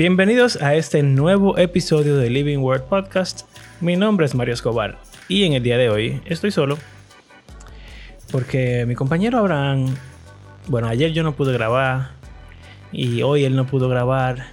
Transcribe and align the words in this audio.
Bienvenidos 0.00 0.56
a 0.62 0.76
este 0.76 1.02
nuevo 1.02 1.58
episodio 1.58 2.16
de 2.16 2.30
Living 2.30 2.60
Word 2.60 2.84
Podcast. 2.84 3.42
Mi 3.82 3.96
nombre 3.96 4.24
es 4.24 4.34
Mario 4.34 4.54
Escobar 4.54 4.98
y 5.28 5.44
en 5.44 5.52
el 5.52 5.62
día 5.62 5.76
de 5.76 5.90
hoy 5.90 6.22
estoy 6.24 6.50
solo 6.50 6.78
porque 8.32 8.86
mi 8.86 8.94
compañero 8.94 9.36
Abraham, 9.36 9.94
bueno, 10.68 10.88
ayer 10.88 11.12
yo 11.12 11.22
no 11.22 11.34
pude 11.36 11.52
grabar 11.52 12.12
y 12.92 13.20
hoy 13.20 13.44
él 13.44 13.54
no 13.54 13.66
pudo 13.66 13.90
grabar 13.90 14.46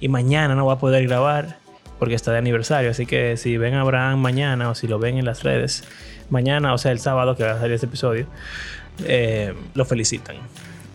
y 0.00 0.08
mañana 0.08 0.56
no 0.56 0.66
va 0.66 0.72
a 0.72 0.78
poder 0.80 1.06
grabar 1.06 1.58
porque 2.00 2.16
está 2.16 2.32
de 2.32 2.38
aniversario. 2.38 2.90
Así 2.90 3.06
que 3.06 3.36
si 3.36 3.58
ven 3.58 3.74
Abraham 3.74 4.18
mañana 4.18 4.70
o 4.70 4.74
si 4.74 4.88
lo 4.88 4.98
ven 4.98 5.18
en 5.18 5.24
las 5.24 5.44
redes 5.44 5.84
mañana, 6.30 6.74
o 6.74 6.78
sea, 6.78 6.90
el 6.90 6.98
sábado 6.98 7.36
que 7.36 7.44
va 7.44 7.52
a 7.52 7.60
salir 7.60 7.74
este 7.74 7.86
episodio, 7.86 8.26
eh, 9.04 9.54
lo 9.72 9.84
felicitan. 9.84 10.34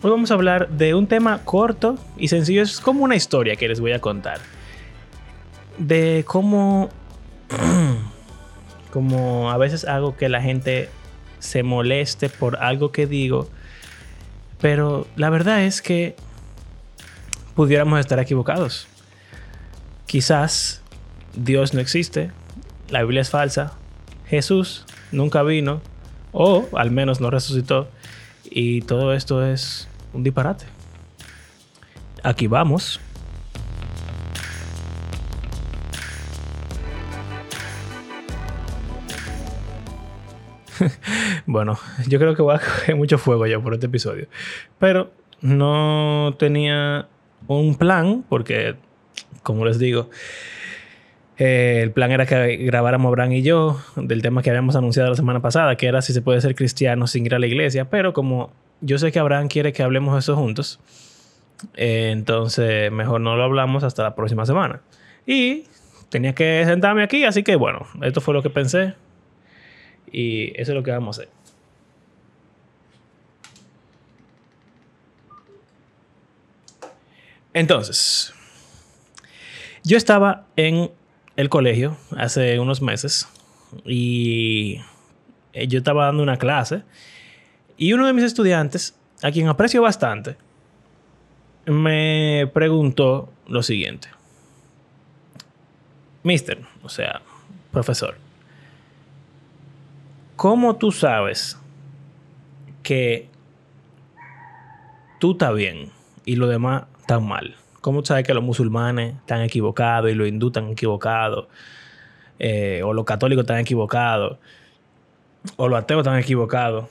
Hoy 0.02 0.10
vamos 0.10 0.30
a 0.30 0.34
hablar 0.34 0.68
de 0.68 0.94
un 0.94 1.06
tema 1.06 1.40
corto 1.44 1.98
y 2.18 2.28
sencillo. 2.28 2.62
Es 2.62 2.80
como 2.80 3.02
una 3.02 3.16
historia 3.16 3.56
que 3.56 3.66
les 3.66 3.80
voy 3.80 3.92
a 3.92 4.00
contar. 4.00 4.40
De 5.78 6.22
cómo. 6.26 6.90
como 8.92 9.50
a 9.50 9.56
veces 9.56 9.86
hago 9.86 10.16
que 10.16 10.28
la 10.28 10.42
gente 10.42 10.90
se 11.38 11.62
moleste 11.62 12.28
por 12.28 12.56
algo 12.56 12.92
que 12.92 13.06
digo. 13.06 13.48
Pero 14.60 15.06
la 15.16 15.30
verdad 15.30 15.64
es 15.64 15.80
que 15.80 16.14
pudiéramos 17.54 17.98
estar 17.98 18.18
equivocados. 18.18 18.86
Quizás 20.06 20.82
Dios 21.34 21.72
no 21.72 21.80
existe, 21.80 22.30
la 22.90 23.02
Biblia 23.02 23.22
es 23.22 23.30
falsa, 23.30 23.72
Jesús 24.26 24.84
nunca 25.10 25.42
vino, 25.42 25.80
o 26.32 26.66
al 26.74 26.90
menos 26.90 27.20
no 27.20 27.30
resucitó, 27.30 27.88
y 28.44 28.82
todo 28.82 29.12
esto 29.12 29.44
es 29.44 29.88
un 30.12 30.22
disparate. 30.22 30.64
Aquí 32.22 32.46
vamos. 32.46 33.00
bueno, 41.46 41.78
yo 42.06 42.18
creo 42.18 42.34
que 42.34 42.42
voy 42.42 42.54
a 42.54 42.58
coger 42.64 42.96
mucho 42.96 43.18
fuego 43.18 43.46
yo 43.46 43.62
por 43.62 43.74
este 43.74 43.86
episodio. 43.86 44.26
Pero 44.78 45.12
no 45.40 46.34
tenía 46.38 47.08
un 47.46 47.76
plan, 47.76 48.24
porque, 48.28 48.74
como 49.42 49.64
les 49.64 49.78
digo, 49.78 50.10
eh, 51.38 51.80
el 51.82 51.90
plan 51.92 52.10
era 52.10 52.26
que 52.26 52.56
grabáramos 52.56 53.12
Bran 53.12 53.32
y 53.32 53.42
yo 53.42 53.80
del 53.96 54.22
tema 54.22 54.42
que 54.42 54.50
habíamos 54.50 54.74
anunciado 54.76 55.10
la 55.10 55.16
semana 55.16 55.40
pasada, 55.40 55.76
que 55.76 55.86
era 55.86 56.00
si 56.02 56.12
se 56.12 56.22
puede 56.22 56.40
ser 56.40 56.54
cristiano 56.54 57.06
sin 57.06 57.26
ir 57.26 57.34
a 57.34 57.38
la 57.38 57.46
iglesia. 57.46 57.90
Pero 57.90 58.12
como 58.12 58.52
yo 58.80 58.98
sé 58.98 59.12
que 59.12 59.18
Abraham 59.18 59.48
quiere 59.48 59.72
que 59.72 59.82
hablemos 59.82 60.14
de 60.14 60.20
eso 60.20 60.36
juntos, 60.36 60.80
eh, 61.74 62.10
entonces 62.12 62.90
mejor 62.92 63.20
no 63.20 63.36
lo 63.36 63.44
hablamos 63.44 63.84
hasta 63.84 64.02
la 64.02 64.14
próxima 64.14 64.46
semana. 64.46 64.80
Y 65.26 65.64
tenía 66.10 66.34
que 66.34 66.62
sentarme 66.64 67.02
aquí, 67.02 67.24
así 67.24 67.42
que 67.42 67.56
bueno, 67.56 67.86
esto 68.02 68.20
fue 68.20 68.34
lo 68.34 68.42
que 68.42 68.50
pensé. 68.50 68.94
Y 70.12 70.52
eso 70.60 70.72
es 70.72 70.76
lo 70.76 70.82
que 70.82 70.92
vamos 70.92 71.18
a 71.18 71.22
hacer. 71.22 71.32
Entonces, 77.52 78.34
yo 79.82 79.96
estaba 79.96 80.44
en 80.56 80.90
el 81.36 81.48
colegio 81.48 81.96
hace 82.16 82.60
unos 82.60 82.82
meses 82.82 83.28
y 83.84 84.78
yo 85.68 85.78
estaba 85.78 86.06
dando 86.06 86.22
una 86.22 86.36
clase 86.36 86.82
y 87.76 87.92
uno 87.92 88.06
de 88.06 88.12
mis 88.12 88.24
estudiantes, 88.24 88.94
a 89.22 89.30
quien 89.30 89.48
aprecio 89.48 89.82
bastante, 89.82 90.36
me 91.66 92.50
preguntó 92.52 93.28
lo 93.48 93.62
siguiente. 93.62 94.08
Mister, 96.22 96.60
o 96.82 96.88
sea, 96.88 97.20
profesor, 97.70 98.16
¿cómo 100.36 100.76
tú 100.76 100.90
sabes 100.90 101.58
que 102.82 103.28
tú 105.20 105.32
estás 105.32 105.54
bien 105.54 105.90
y 106.24 106.36
los 106.36 106.48
demás 106.48 106.84
están 107.00 107.26
mal? 107.26 107.56
¿Cómo 107.80 108.04
sabes 108.04 108.26
que 108.26 108.34
los 108.34 108.42
musulmanes 108.42 109.14
están 109.14 109.42
equivocados 109.42 110.10
y 110.10 110.14
los 110.14 110.26
hindúes 110.26 110.50
están 110.50 110.70
equivocados? 110.70 111.46
Eh, 112.38 112.82
o 112.84 112.92
los 112.92 113.04
católicos 113.04 113.42
están 113.42 113.58
equivocados? 113.58 114.38
¿O 115.56 115.68
los 115.68 115.78
ateos 115.78 116.00
están 116.00 116.18
equivocados? 116.18 116.86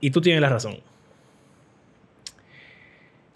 Y 0.00 0.10
tú 0.10 0.20
tienes 0.20 0.40
la 0.40 0.48
razón. 0.48 0.78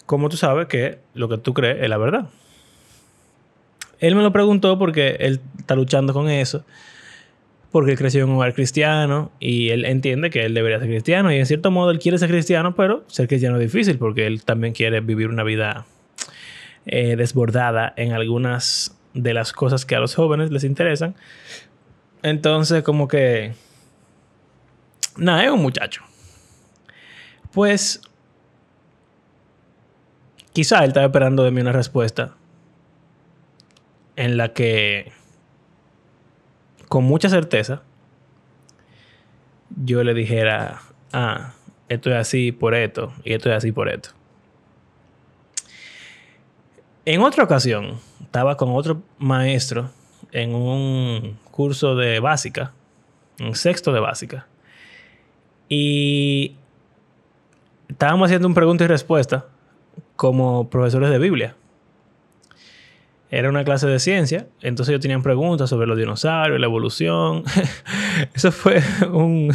¿Cómo 0.06 0.28
tú 0.28 0.37
sabes 0.37 0.66
que 0.66 0.98
lo 1.15 1.28
que 1.28 1.38
tú 1.38 1.54
crees 1.54 1.82
es 1.82 1.88
la 1.88 1.97
verdad? 1.97 2.28
Él 3.98 4.15
me 4.15 4.22
lo 4.22 4.32
preguntó 4.32 4.78
porque 4.78 5.16
él 5.20 5.41
está 5.59 5.75
luchando 5.75 6.12
con 6.12 6.28
eso. 6.28 6.65
Porque 7.70 7.93
él 7.93 7.98
creció 7.98 8.25
en 8.25 8.31
un 8.31 8.37
hogar 8.37 8.53
cristiano 8.53 9.31
y 9.41 9.70
él 9.70 9.84
entiende 9.84 10.28
que 10.28 10.44
él 10.44 10.54
debería 10.54 10.78
ser 10.78 10.88
cristiano. 10.88 11.32
Y 11.32 11.37
en 11.37 11.47
cierto 11.47 11.70
modo 11.70 11.91
él 11.91 11.98
quiere 11.98 12.19
ser 12.19 12.28
cristiano, 12.28 12.75
pero 12.75 13.04
ser 13.06 13.28
cristiano 13.28 13.56
es 13.56 13.62
difícil 13.62 13.99
porque 13.99 14.26
él 14.26 14.44
también 14.44 14.75
quiere 14.75 15.00
vivir 15.00 15.28
una 15.28 15.44
vida 15.44 15.87
eh, 16.84 17.14
desbordada 17.16 17.94
en 17.97 18.12
algunas 18.12 18.99
de 19.14 19.34
las 19.34 19.53
cosas 19.53 19.87
que 19.87 19.94
a 19.94 20.00
los 20.00 20.14
jóvenes 20.14 20.50
les 20.50 20.64
interesan. 20.64 21.14
Entonces, 22.22 22.82
como 22.82 23.09
que. 23.09 23.54
Nada, 25.16 25.44
es 25.44 25.50
un 25.50 25.62
muchacho. 25.62 26.03
Pues. 27.52 28.00
Quizá 30.52 30.80
él 30.80 30.88
estaba 30.88 31.06
esperando 31.06 31.44
de 31.44 31.50
mí 31.50 31.60
una 31.60 31.72
respuesta 31.72 32.34
en 34.16 34.36
la 34.36 34.52
que. 34.52 35.12
Con 36.88 37.04
mucha 37.04 37.28
certeza. 37.28 37.82
Yo 39.84 40.02
le 40.04 40.14
dijera. 40.14 40.82
Ah, 41.12 41.54
esto 41.88 42.10
es 42.10 42.16
así 42.16 42.52
por 42.52 42.74
esto. 42.74 43.12
Y 43.24 43.32
esto 43.32 43.50
es 43.50 43.56
así 43.56 43.72
por 43.72 43.88
esto. 43.88 44.10
En 47.04 47.20
otra 47.20 47.42
ocasión, 47.42 47.98
estaba 48.22 48.56
con 48.56 48.76
otro 48.76 49.02
maestro 49.19 49.90
en 50.30 50.54
un 50.54 51.36
curso 51.50 51.96
de 51.96 52.20
básica, 52.20 52.72
un 53.40 53.56
sexto 53.56 53.92
de 53.92 53.98
básica, 53.98 54.46
y 55.69 56.54
estábamos 57.92 58.26
haciendo 58.26 58.48
un 58.48 58.54
pregunta 58.54 58.84
y 58.84 58.86
respuesta 58.86 59.47
como 60.16 60.69
profesores 60.70 61.10
de 61.10 61.19
Biblia. 61.19 61.54
Era 63.30 63.48
una 63.48 63.64
clase 63.64 63.86
de 63.86 63.98
ciencia, 63.98 64.47
entonces 64.60 64.91
ellos 64.91 65.00
tenían 65.00 65.22
preguntas 65.22 65.70
sobre 65.70 65.86
los 65.86 65.97
dinosaurios, 65.97 66.60
la 66.60 66.66
evolución. 66.66 67.44
Eso 68.34 68.52
fue 68.52 68.82
un, 69.10 69.52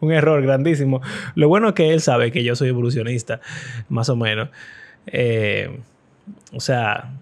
un 0.00 0.12
error 0.12 0.40
grandísimo. 0.42 1.02
Lo 1.34 1.48
bueno 1.48 1.68
es 1.68 1.74
que 1.74 1.92
él 1.92 2.00
sabe 2.00 2.32
que 2.32 2.42
yo 2.42 2.56
soy 2.56 2.68
evolucionista, 2.68 3.40
más 3.88 4.08
o 4.08 4.16
menos. 4.16 4.48
Eh, 5.06 5.80
o 6.52 6.60
sea, 6.60 7.12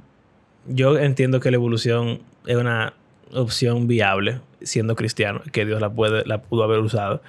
yo 0.66 0.98
entiendo 0.98 1.40
que 1.40 1.50
la 1.50 1.56
evolución 1.56 2.20
es 2.46 2.56
una 2.56 2.94
opción 3.32 3.88
viable 3.88 4.40
siendo 4.62 4.94
cristiano, 4.94 5.42
que 5.52 5.64
Dios 5.64 5.80
la, 5.80 5.90
puede, 5.90 6.24
la 6.24 6.42
pudo 6.42 6.62
haber 6.62 6.80
usado. 6.80 7.20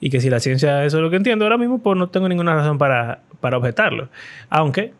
Y 0.00 0.10
que 0.10 0.20
si 0.20 0.30
la 0.30 0.40
ciencia 0.40 0.84
eso 0.84 0.98
es 0.98 1.02
lo 1.02 1.10
que 1.10 1.16
entiendo 1.16 1.44
ahora 1.44 1.58
mismo, 1.58 1.82
pues 1.82 1.96
no 1.96 2.08
tengo 2.08 2.28
ninguna 2.28 2.54
razón 2.54 2.78
para, 2.78 3.22
para 3.40 3.56
objetarlo. 3.56 4.08
Aunque 4.50 4.92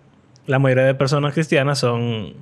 la 0.46 0.58
mayoría 0.58 0.84
de 0.84 0.94
personas 0.94 1.34
cristianas 1.34 1.78
son 1.78 2.34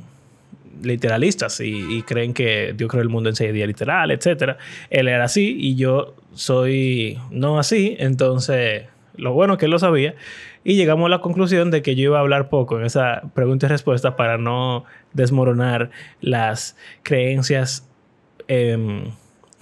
literalistas 0.82 1.60
y, 1.60 2.02
creen 2.02 2.34
que 2.34 2.74
Dios 2.76 2.90
creó 2.90 3.02
el 3.02 3.08
mundo 3.08 3.28
en 3.28 3.36
seis 3.36 3.52
días 3.52 3.68
literal, 3.68 4.10
etc. 4.10 4.56
Él 4.90 5.08
era 5.08 5.24
así 5.24 5.56
y 5.58 5.76
yo 5.76 6.14
soy 6.34 7.18
no 7.30 7.58
así, 7.58 7.96
entonces 7.98 8.84
lo 9.16 9.32
bueno 9.32 9.58
que 9.58 9.66
él 9.66 9.70
lo 9.70 9.78
sabía 9.78 10.14
y 10.64 10.74
llegamos 10.74 11.06
a 11.06 11.08
la 11.10 11.20
conclusión 11.20 11.70
de 11.70 11.82
que 11.82 11.94
yo 11.94 12.04
iba 12.04 12.18
a 12.18 12.20
hablar 12.20 12.48
poco 12.48 12.78
en 12.78 12.86
esa 12.86 13.22
pregunta 13.34 13.66
y 13.66 13.68
respuesta 13.68 14.16
para 14.16 14.38
no 14.38 14.84
desmoronar 15.12 15.90
las 16.20 16.76
creencias 17.02 17.88
em, 18.48 19.04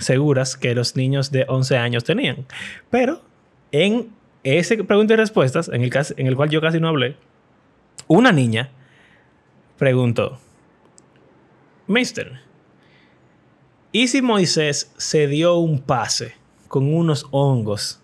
seguras 0.01 0.57
que 0.57 0.75
los 0.75 0.97
niños 0.97 1.31
de 1.31 1.45
11 1.49 1.77
años 1.77 2.05
tenían. 2.05 2.47
Pero 2.91 3.23
en 3.71 4.09
ese 4.43 4.83
pregunta 4.83 5.15
y 5.15 5.17
respuestas, 5.17 5.69
en 5.69 5.83
el, 5.83 5.93
en 6.17 6.27
el 6.27 6.37
cual 6.37 6.51
yo 6.51 6.61
casi 6.61 6.81
no 6.81 6.89
hablé, 6.89 7.17
una 8.09 8.33
niña 8.33 8.71
preguntó, 9.79 10.41
Mister, 11.87 12.41
¿y 13.93 14.09
si 14.09 14.23
Moisés 14.23 14.93
se 14.97 15.27
dio 15.29 15.57
un 15.57 15.81
pase 15.81 16.35
con 16.69 16.93
unos 16.93 17.27
hongos 17.31 18.01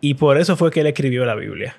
y 0.00 0.14
por 0.14 0.38
eso 0.38 0.56
fue 0.56 0.70
que 0.70 0.80
él 0.80 0.86
escribió 0.86 1.24
la 1.24 1.34
Biblia? 1.34 1.76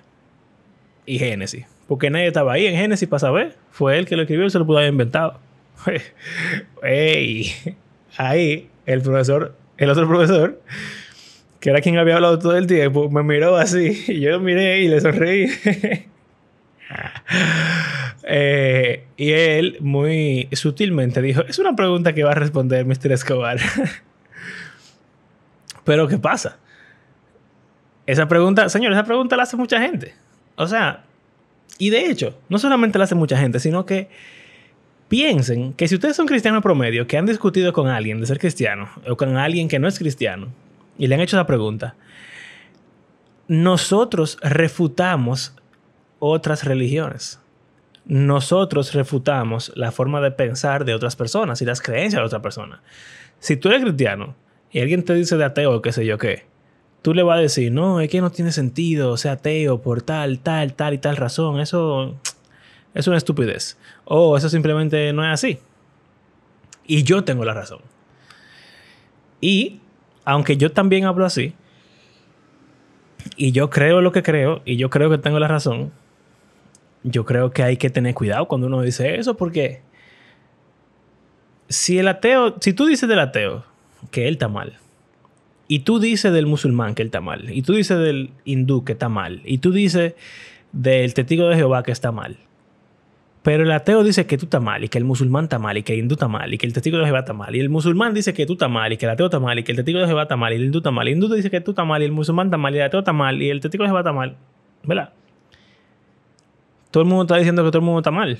y 1.07 1.17
Génesis. 1.17 1.65
Porque 1.87 2.11
nadie 2.11 2.27
estaba 2.27 2.53
ahí 2.53 2.67
en 2.67 2.75
Génesis 2.75 3.07
para 3.07 3.19
saber. 3.19 3.55
Fue 3.71 3.97
él 3.97 4.05
que 4.05 4.15
lo 4.15 4.23
escribió 4.23 4.45
y 4.45 4.49
se 4.51 4.59
lo 4.59 4.67
pudo 4.67 4.77
haber 4.77 4.91
inventado. 4.91 5.39
Ey, 6.83 7.51
ahí 8.17 8.69
el 8.87 9.01
profesor, 9.01 9.55
el 9.77 9.89
otro 9.91 10.07
profesor, 10.07 10.59
que 11.59 11.69
era 11.69 11.81
quien 11.81 11.97
había 11.97 12.15
hablado 12.15 12.39
todo 12.39 12.57
el 12.57 12.65
tiempo, 12.65 13.09
me 13.09 13.21
miró 13.21 13.55
así 13.57 14.03
y 14.07 14.21
yo 14.21 14.31
lo 14.31 14.39
miré 14.39 14.81
y 14.81 14.87
le 14.87 14.99
sonreí. 14.99 15.47
Eh, 18.29 19.05
y 19.15 19.31
él 19.31 19.77
muy 19.79 20.49
sutilmente 20.51 21.21
dijo, 21.21 21.43
es 21.47 21.59
una 21.59 21.77
pregunta 21.77 22.11
que 22.11 22.25
va 22.25 22.31
a 22.31 22.35
responder 22.35 22.85
Mr. 22.85 23.13
Escobar. 23.13 23.57
Pero 25.85 26.09
¿qué 26.09 26.17
pasa? 26.17 26.57
Esa 28.05 28.27
pregunta, 28.27 28.67
señor, 28.67 28.91
esa 28.91 29.05
pregunta 29.05 29.37
la 29.37 29.43
hace 29.43 29.55
mucha 29.55 29.79
gente. 29.79 30.13
O 30.57 30.67
sea, 30.67 31.05
y 31.77 31.89
de 31.89 32.09
hecho, 32.09 32.37
no 32.49 32.57
solamente 32.57 32.97
la 32.97 33.05
hace 33.05 33.15
mucha 33.15 33.37
gente, 33.37 33.61
sino 33.61 33.85
que 33.85 34.09
piensen 35.07 35.73
que 35.73 35.87
si 35.87 35.95
ustedes 35.95 36.15
son 36.15 36.27
cristianos 36.27 36.63
promedio, 36.63 37.07
que 37.07 37.17
han 37.17 37.25
discutido 37.25 37.73
con 37.73 37.87
alguien 37.87 38.19
de 38.19 38.27
ser 38.27 38.39
cristiano, 38.39 38.89
o 39.07 39.15
con 39.15 39.37
alguien 39.37 39.67
que 39.67 39.79
no 39.79 39.87
es 39.87 39.99
cristiano, 39.99 40.47
y 40.97 41.07
le 41.07 41.15
han 41.15 41.21
hecho 41.21 41.37
esa 41.37 41.47
pregunta, 41.47 41.95
nosotros 43.47 44.37
refutamos 44.41 45.55
otras 46.19 46.63
religiones. 46.63 47.39
Nosotros 48.05 48.93
refutamos 48.93 49.71
la 49.75 49.91
forma 49.91 50.21
de 50.21 50.31
pensar 50.31 50.85
de 50.85 50.93
otras 50.93 51.15
personas 51.15 51.61
y 51.61 51.65
las 51.65 51.81
creencias 51.81 52.21
de 52.21 52.25
otras 52.25 52.41
personas. 52.41 52.79
Si 53.39 53.57
tú 53.57 53.69
eres 53.69 53.83
cristiano 53.83 54.35
y 54.71 54.79
alguien 54.79 55.03
te 55.03 55.13
dice 55.13 55.37
de 55.37 55.45
ateo 55.45 55.75
o 55.75 55.81
qué 55.81 55.91
sé 55.91 56.05
yo 56.05 56.17
qué, 56.17 56.45
tú 57.01 57.13
le 57.13 57.23
vas 57.23 57.37
a 57.37 57.41
decir, 57.41 57.71
no, 57.71 57.99
es 57.99 58.09
que 58.09 58.21
no 58.21 58.31
tiene 58.31 58.51
sentido 58.51 59.17
sea 59.17 59.33
ateo 59.33 59.81
por 59.81 60.01
tal, 60.01 60.39
tal, 60.39 60.73
tal 60.73 60.93
y 60.93 60.97
tal 60.97 61.17
razón. 61.17 61.59
Eso 61.59 62.15
es 62.93 63.07
una 63.07 63.17
estupidez. 63.17 63.77
O 64.05 64.37
eso 64.37 64.49
simplemente 64.49 65.11
no 65.13 65.23
es 65.25 65.31
así. 65.31 65.59
Y 66.85 67.03
yo 67.03 67.23
tengo 67.23 67.45
la 67.45 67.53
razón. 67.53 67.79
Y 69.41 69.79
aunque 70.25 70.57
yo 70.57 70.71
también 70.71 71.05
hablo 71.05 71.25
así, 71.25 71.53
y 73.35 73.51
yo 73.51 73.69
creo 73.69 74.01
lo 74.01 74.11
que 74.11 74.23
creo, 74.23 74.61
y 74.65 74.77
yo 74.77 74.89
creo 74.89 75.09
que 75.09 75.17
tengo 75.17 75.39
la 75.39 75.47
razón, 75.47 75.91
yo 77.03 77.25
creo 77.25 77.51
que 77.51 77.63
hay 77.63 77.77
que 77.77 77.89
tener 77.89 78.13
cuidado 78.13 78.47
cuando 78.47 78.67
uno 78.67 78.81
dice 78.81 79.15
eso, 79.15 79.37
porque 79.37 79.81
si 81.69 81.99
el 81.99 82.07
ateo, 82.07 82.55
si 82.59 82.73
tú 82.73 82.85
dices 82.85 83.07
del 83.07 83.19
ateo 83.19 83.63
que 84.11 84.27
él 84.27 84.35
está 84.35 84.47
mal, 84.47 84.77
y 85.67 85.79
tú 85.79 85.99
dices 85.99 86.31
del 86.31 86.45
musulmán 86.45 86.95
que 86.95 87.01
él 87.01 87.07
está 87.07 87.21
mal, 87.21 87.49
y 87.49 87.61
tú 87.61 87.73
dices 87.73 87.97
del 87.99 88.31
hindú 88.45 88.83
que 88.83 88.93
está 88.93 89.09
mal, 89.09 89.41
y 89.45 89.57
tú 89.59 89.71
dices 89.71 90.15
del 90.71 91.13
testigo 91.13 91.47
de 91.47 91.55
Jehová 91.55 91.83
que 91.83 91.91
está 91.91 92.11
mal. 92.11 92.37
Pero 93.47 93.63
el 93.63 93.71
ateo 93.71 94.03
dice 94.03 94.27
que 94.27 94.37
tú 94.37 94.47
estás 94.47 94.61
mal, 94.61 94.83
y 94.83 94.89
que 94.89 94.97
el 94.97 95.05
musulmán 95.05 95.45
está 95.45 95.57
mal, 95.57 95.77
y 95.77 95.83
que 95.83 95.93
el 95.93 95.99
hindú 95.99 96.15
está 96.15 96.27
mal, 96.27 96.53
y 96.53 96.57
que 96.57 96.65
el 96.65 96.73
testigo 96.73 96.97
de 96.97 97.05
Jehová 97.05 97.19
está 97.19 97.31
mal. 97.31 97.55
Y 97.55 97.61
el 97.61 97.69
musulmán 97.69 98.13
dice 98.13 98.33
que 98.33 98.45
tú 98.45 98.53
estás 98.53 98.69
mal, 98.69 98.91
y 98.91 98.97
que 98.97 99.05
el 99.05 99.11
ateo 99.13 99.27
está 99.27 99.39
mal, 99.39 99.57
y 99.57 99.63
que 99.63 99.71
el 99.71 99.77
testigo 99.77 99.99
de 99.99 100.05
Jehová 100.05 100.23
está 100.23 100.35
mal, 100.35 100.51
y 100.51 100.57
el 100.57 100.65
hindú 100.65 100.79
está 100.79 100.91
mal. 100.91 101.07
Y 101.07 101.11
el 101.11 101.15
hindú 101.15 101.33
dice 101.33 101.49
que 101.49 101.61
tú 101.61 101.71
estás 101.71 101.87
mal, 101.87 102.01
y 102.01 102.05
el 102.05 102.11
musulmán 102.11 102.47
está 102.47 102.57
mal, 102.57 102.75
y 102.75 102.79
el 102.79 102.83
ateo 102.83 102.99
está 102.99 103.13
mal, 103.13 103.41
y 103.41 103.49
el 103.49 103.61
testigo 103.61 103.85
de 103.85 103.87
Jehová 103.87 104.01
está 104.01 104.11
mal. 104.11 104.35
¿Verdad? 104.83 105.13
Todo 106.91 107.03
el 107.03 107.07
mundo 107.07 107.23
está 107.23 107.37
diciendo 107.37 107.63
que 107.63 107.69
todo 107.69 107.79
el 107.79 107.85
mundo 107.85 107.99
está 107.99 108.11
mal. 108.11 108.37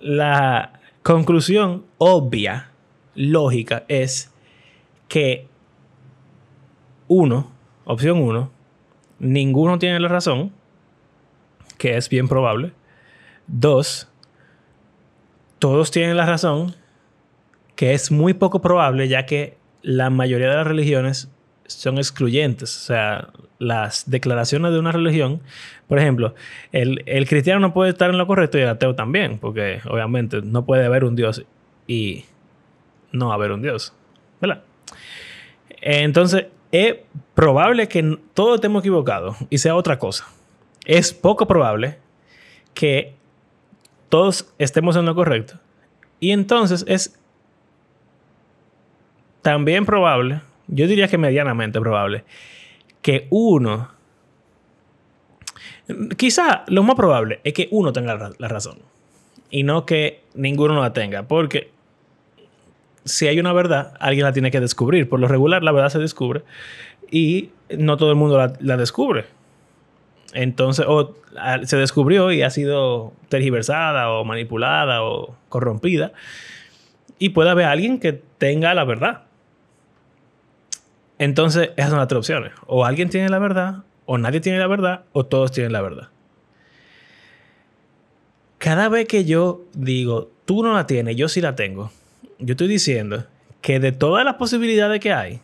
La 0.00 0.80
conclusión 1.04 1.84
obvia, 1.98 2.72
lógica, 3.14 3.84
es 3.86 4.34
que 5.06 5.46
uno, 7.06 7.52
opción 7.84 8.20
uno, 8.20 8.50
ninguno 9.20 9.78
tiene 9.78 10.00
la 10.00 10.08
razón, 10.08 10.50
que 11.78 11.96
es 11.96 12.08
bien 12.08 12.26
probable. 12.26 12.72
Dos, 13.48 14.08
todos 15.58 15.90
tienen 15.90 16.16
la 16.16 16.26
razón, 16.26 16.74
que 17.74 17.94
es 17.94 18.10
muy 18.10 18.34
poco 18.34 18.60
probable, 18.60 19.08
ya 19.08 19.26
que 19.26 19.56
la 19.82 20.10
mayoría 20.10 20.50
de 20.50 20.56
las 20.56 20.66
religiones 20.66 21.30
son 21.66 21.98
excluyentes. 21.98 22.76
O 22.76 22.80
sea, 22.80 23.28
las 23.58 24.10
declaraciones 24.10 24.72
de 24.72 24.78
una 24.78 24.92
religión, 24.92 25.40
por 25.86 25.98
ejemplo, 25.98 26.34
el, 26.72 27.02
el, 27.06 27.26
cristiano 27.26 27.60
no 27.60 27.72
puede 27.72 27.90
estar 27.90 28.10
en 28.10 28.18
lo 28.18 28.26
correcto 28.26 28.58
y 28.58 28.62
el 28.62 28.68
ateo 28.68 28.94
también, 28.94 29.38
porque 29.38 29.80
obviamente 29.88 30.40
no 30.42 30.64
puede 30.64 30.84
haber 30.84 31.04
un 31.04 31.16
Dios 31.16 31.44
y 31.86 32.24
no 33.12 33.32
haber 33.32 33.52
un 33.52 33.62
Dios. 33.62 33.92
¿Verdad? 34.40 34.62
Entonces, 35.80 36.46
es 36.70 36.96
probable 37.34 37.88
que 37.88 38.18
todos 38.34 38.56
estemos 38.56 38.80
equivocados 38.80 39.36
y 39.50 39.58
sea 39.58 39.74
otra 39.74 39.98
cosa. 39.98 40.26
Es 40.84 41.12
poco 41.12 41.46
probable 41.46 41.98
que 42.74 43.14
todos 44.08 44.52
estemos 44.58 44.96
en 44.96 45.06
lo 45.06 45.14
correcto. 45.14 45.54
Y 46.20 46.32
entonces 46.32 46.84
es 46.88 47.18
también 49.42 49.86
probable, 49.86 50.42
yo 50.66 50.86
diría 50.86 51.08
que 51.08 51.18
medianamente 51.18 51.80
probable, 51.80 52.24
que 53.02 53.26
uno, 53.30 53.88
quizá 56.16 56.64
lo 56.66 56.82
más 56.82 56.96
probable 56.96 57.40
es 57.44 57.54
que 57.54 57.68
uno 57.70 57.92
tenga 57.92 58.32
la 58.36 58.48
razón 58.48 58.78
y 59.50 59.62
no 59.62 59.86
que 59.86 60.22
ninguno 60.34 60.80
la 60.80 60.92
tenga, 60.92 61.22
porque 61.22 61.70
si 63.08 63.26
hay 63.26 63.40
una 63.40 63.52
verdad, 63.52 63.94
alguien 64.00 64.24
la 64.24 64.32
tiene 64.32 64.50
que 64.50 64.60
descubrir. 64.60 65.08
Por 65.08 65.20
lo 65.20 65.28
regular, 65.28 65.62
la 65.62 65.72
verdad 65.72 65.88
se 65.88 65.98
descubre 65.98 66.42
y 67.10 67.50
no 67.76 67.96
todo 67.96 68.10
el 68.10 68.16
mundo 68.16 68.38
la, 68.60 68.76
descubre. 68.76 69.26
Entonces, 70.32 70.84
o 70.88 71.14
se 71.64 71.76
descubrió 71.76 72.32
y 72.32 72.42
ha 72.42 72.50
sido 72.50 73.12
tergiversada 73.28 74.10
o 74.10 74.24
manipulada 74.24 75.02
o 75.02 75.34
corrompida. 75.48 76.12
Y 77.18 77.30
puede 77.30 77.50
haber 77.50 77.66
alguien 77.66 77.98
que 77.98 78.12
tenga 78.12 78.74
la 78.74 78.84
verdad. 78.84 79.22
Entonces, 81.18 81.70
esas 81.76 81.90
son 81.90 81.98
las 81.98 82.08
tres 82.08 82.18
opciones. 82.18 82.52
O 82.66 82.84
alguien 82.84 83.08
tiene 83.10 83.28
la 83.28 83.38
verdad, 83.38 83.82
o 84.06 84.18
nadie 84.18 84.40
tiene 84.40 84.58
la 84.58 84.66
verdad, 84.66 85.04
o 85.12 85.26
todos 85.26 85.50
tienen 85.50 85.72
la 85.72 85.82
verdad. 85.82 86.08
Cada 88.58 88.88
vez 88.88 89.06
que 89.06 89.24
yo 89.24 89.64
digo, 89.72 90.30
tú 90.44 90.62
no 90.62 90.74
la 90.74 90.86
tienes, 90.86 91.16
yo 91.16 91.28
sí 91.28 91.40
la 91.40 91.54
tengo, 91.54 91.92
yo 92.38 92.52
estoy 92.52 92.68
diciendo 92.68 93.24
que 93.60 93.80
de 93.80 93.92
todas 93.92 94.24
las 94.24 94.34
posibilidades 94.34 95.00
que 95.00 95.12
hay, 95.12 95.40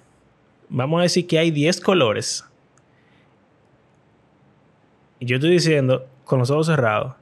vamos 0.69 1.01
a 1.01 1.03
decir 1.03 1.27
que 1.27 1.39
hay 1.39 1.51
10 1.51 1.81
colores. 1.81 2.45
Yo 5.25 5.37
estoy 5.37 5.51
diciendo, 5.51 6.07
con 6.25 6.39
los 6.39 6.51
ojos 6.51 6.67
cerrados, 6.67 7.15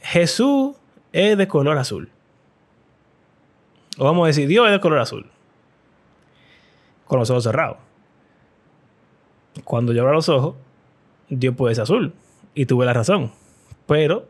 Jesús 0.00 0.76
es 1.12 1.36
de 1.36 1.48
color 1.48 1.78
azul. 1.78 2.10
O 3.98 4.04
vamos 4.04 4.24
a 4.24 4.26
decir, 4.28 4.46
Dios 4.46 4.66
es 4.66 4.72
de 4.72 4.80
color 4.80 4.98
azul. 4.98 5.26
Con 7.06 7.18
los 7.18 7.30
ojos 7.30 7.44
cerrados. 7.44 7.78
Cuando 9.64 9.92
yo 9.92 10.02
abro 10.02 10.14
los 10.14 10.28
ojos, 10.28 10.54
Dios 11.28 11.54
puede 11.56 11.74
ser 11.74 11.82
azul. 11.82 12.12
Y 12.54 12.66
tuve 12.66 12.84
la 12.86 12.92
razón. 12.92 13.32
Pero 13.86 14.28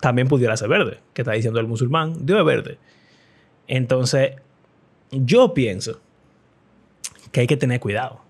también 0.00 0.28
pudiera 0.28 0.56
ser 0.56 0.68
verde. 0.68 1.00
Que 1.12 1.22
está 1.22 1.32
diciendo 1.32 1.60
el 1.60 1.66
musulmán, 1.66 2.24
Dios 2.24 2.38
es 2.38 2.44
verde. 2.44 2.78
Entonces, 3.66 4.36
yo 5.10 5.54
pienso 5.54 6.00
que 7.32 7.40
hay 7.40 7.46
que 7.46 7.56
tener 7.56 7.80
cuidado. 7.80 8.20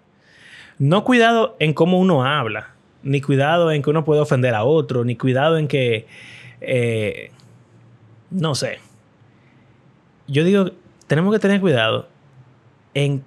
No 0.78 1.04
cuidado 1.04 1.56
en 1.58 1.74
cómo 1.74 1.98
uno 1.98 2.24
habla, 2.24 2.74
ni 3.02 3.20
cuidado 3.20 3.70
en 3.70 3.82
que 3.82 3.90
uno 3.90 4.04
puede 4.04 4.20
ofender 4.20 4.54
a 4.54 4.64
otro, 4.64 5.04
ni 5.04 5.16
cuidado 5.16 5.58
en 5.58 5.68
que, 5.68 6.06
eh, 6.60 7.30
no 8.30 8.54
sé. 8.54 8.78
Yo 10.26 10.44
digo, 10.44 10.70
tenemos 11.06 11.32
que 11.32 11.40
tener 11.40 11.60
cuidado 11.60 12.08
en, 12.94 13.24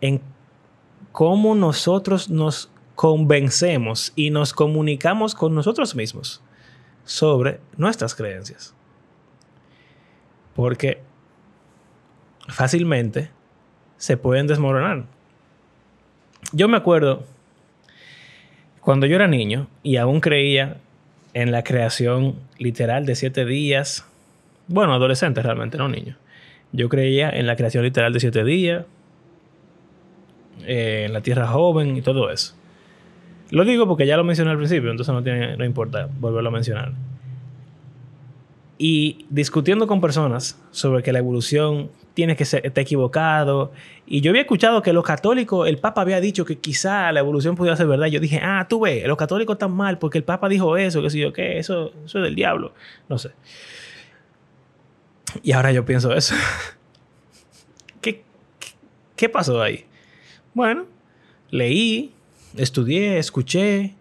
en 0.00 0.20
cómo 1.12 1.54
nosotros 1.54 2.30
nos 2.30 2.70
convencemos 2.94 4.12
y 4.16 4.30
nos 4.30 4.52
comunicamos 4.52 5.34
con 5.34 5.54
nosotros 5.54 5.94
mismos 5.94 6.42
sobre 7.04 7.60
nuestras 7.76 8.14
creencias. 8.14 8.74
Porque 10.54 11.02
fácilmente 12.48 13.30
se 13.96 14.16
pueden 14.16 14.46
desmoronar. 14.46 15.06
Yo 16.52 16.68
me 16.68 16.76
acuerdo 16.76 17.24
cuando 18.84 19.06
yo 19.06 19.16
era 19.16 19.26
niño 19.26 19.66
y 19.82 19.96
aún 19.96 20.20
creía 20.20 20.76
en 21.32 21.50
la 21.52 21.64
creación 21.64 22.36
literal 22.58 23.06
de 23.06 23.14
siete 23.14 23.44
días. 23.44 24.06
Bueno, 24.68 24.92
adolescente 24.92 25.42
realmente, 25.42 25.78
no 25.78 25.88
niño. 25.88 26.16
Yo 26.72 26.88
creía 26.88 27.30
en 27.30 27.46
la 27.46 27.56
creación 27.56 27.84
literal 27.84 28.12
de 28.12 28.20
siete 28.20 28.44
días, 28.44 28.84
eh, 30.66 31.04
en 31.06 31.12
la 31.12 31.22
tierra 31.22 31.46
joven 31.46 31.96
y 31.96 32.02
todo 32.02 32.30
eso. 32.30 32.54
Lo 33.50 33.64
digo 33.64 33.86
porque 33.86 34.06
ya 34.06 34.16
lo 34.16 34.24
mencioné 34.24 34.50
al 34.50 34.58
principio, 34.58 34.90
entonces 34.90 35.14
no, 35.14 35.22
tiene, 35.22 35.56
no 35.56 35.64
importa 35.64 36.08
volverlo 36.20 36.50
a 36.50 36.52
mencionar 36.52 36.92
y 38.86 39.24
discutiendo 39.30 39.86
con 39.86 40.02
personas 40.02 40.60
sobre 40.70 41.02
que 41.02 41.10
la 41.10 41.18
evolución 41.18 41.90
tiene 42.12 42.36
que 42.36 42.44
ser 42.44 42.66
está 42.66 42.82
equivocado. 42.82 43.72
Y 44.06 44.20
yo 44.20 44.30
había 44.30 44.42
escuchado 44.42 44.82
que 44.82 44.92
los 44.92 45.02
católicos, 45.02 45.66
el 45.66 45.78
Papa 45.78 46.02
había 46.02 46.20
dicho 46.20 46.44
que 46.44 46.58
quizá 46.58 47.10
la 47.10 47.20
evolución 47.20 47.56
podía 47.56 47.74
ser 47.76 47.86
verdad. 47.86 48.08
Yo 48.08 48.20
dije, 48.20 48.40
ah, 48.42 48.66
tú 48.68 48.80
ves, 48.80 49.06
los 49.06 49.16
católicos 49.16 49.54
están 49.54 49.72
mal 49.72 49.98
porque 49.98 50.18
el 50.18 50.24
Papa 50.24 50.50
dijo 50.50 50.76
eso, 50.76 51.00
que 51.00 51.08
sé 51.08 51.18
yo 51.18 51.32
qué, 51.32 51.58
eso, 51.58 51.94
eso 52.04 52.18
es 52.18 52.24
del 52.24 52.34
diablo. 52.34 52.74
No 53.08 53.16
sé. 53.16 53.30
Y 55.42 55.52
ahora 55.52 55.72
yo 55.72 55.86
pienso 55.86 56.12
eso. 56.12 56.34
¿Qué, 58.02 58.22
qué 59.16 59.30
pasó 59.30 59.62
ahí? 59.62 59.86
Bueno, 60.52 60.84
leí, 61.48 62.12
estudié, 62.54 63.16
escuché 63.16 63.94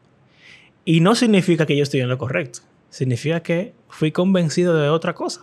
Y 0.84 1.00
no 1.00 1.16
significa 1.16 1.66
que 1.66 1.78
yo 1.78 1.84
estoy 1.84 2.02
en 2.02 2.10
lo 2.10 2.18
correcto. 2.18 2.60
Significa 2.90 3.40
que 3.42 3.72
fui 3.94 4.12
convencido 4.12 4.76
de 4.76 4.90
otra 4.90 5.14
cosa. 5.14 5.42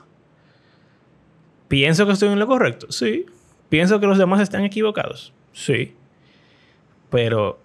¿Pienso 1.68 2.04
que 2.04 2.12
estoy 2.12 2.30
en 2.30 2.38
lo 2.40 2.48
correcto? 2.48 2.90
Sí. 2.90 3.26
¿Pienso 3.68 4.00
que 4.00 4.06
los 4.06 4.18
demás 4.18 4.40
están 4.40 4.64
equivocados? 4.64 5.32
Sí. 5.52 5.94
Pero, 7.10 7.60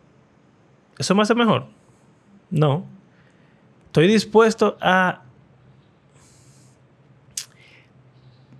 ¿eso 0.99 1.15
me 1.15 1.23
hace 1.23 1.33
mejor? 1.33 1.65
No. 2.51 2.85
Estoy 3.87 4.07
dispuesto 4.07 4.77
a 4.79 5.23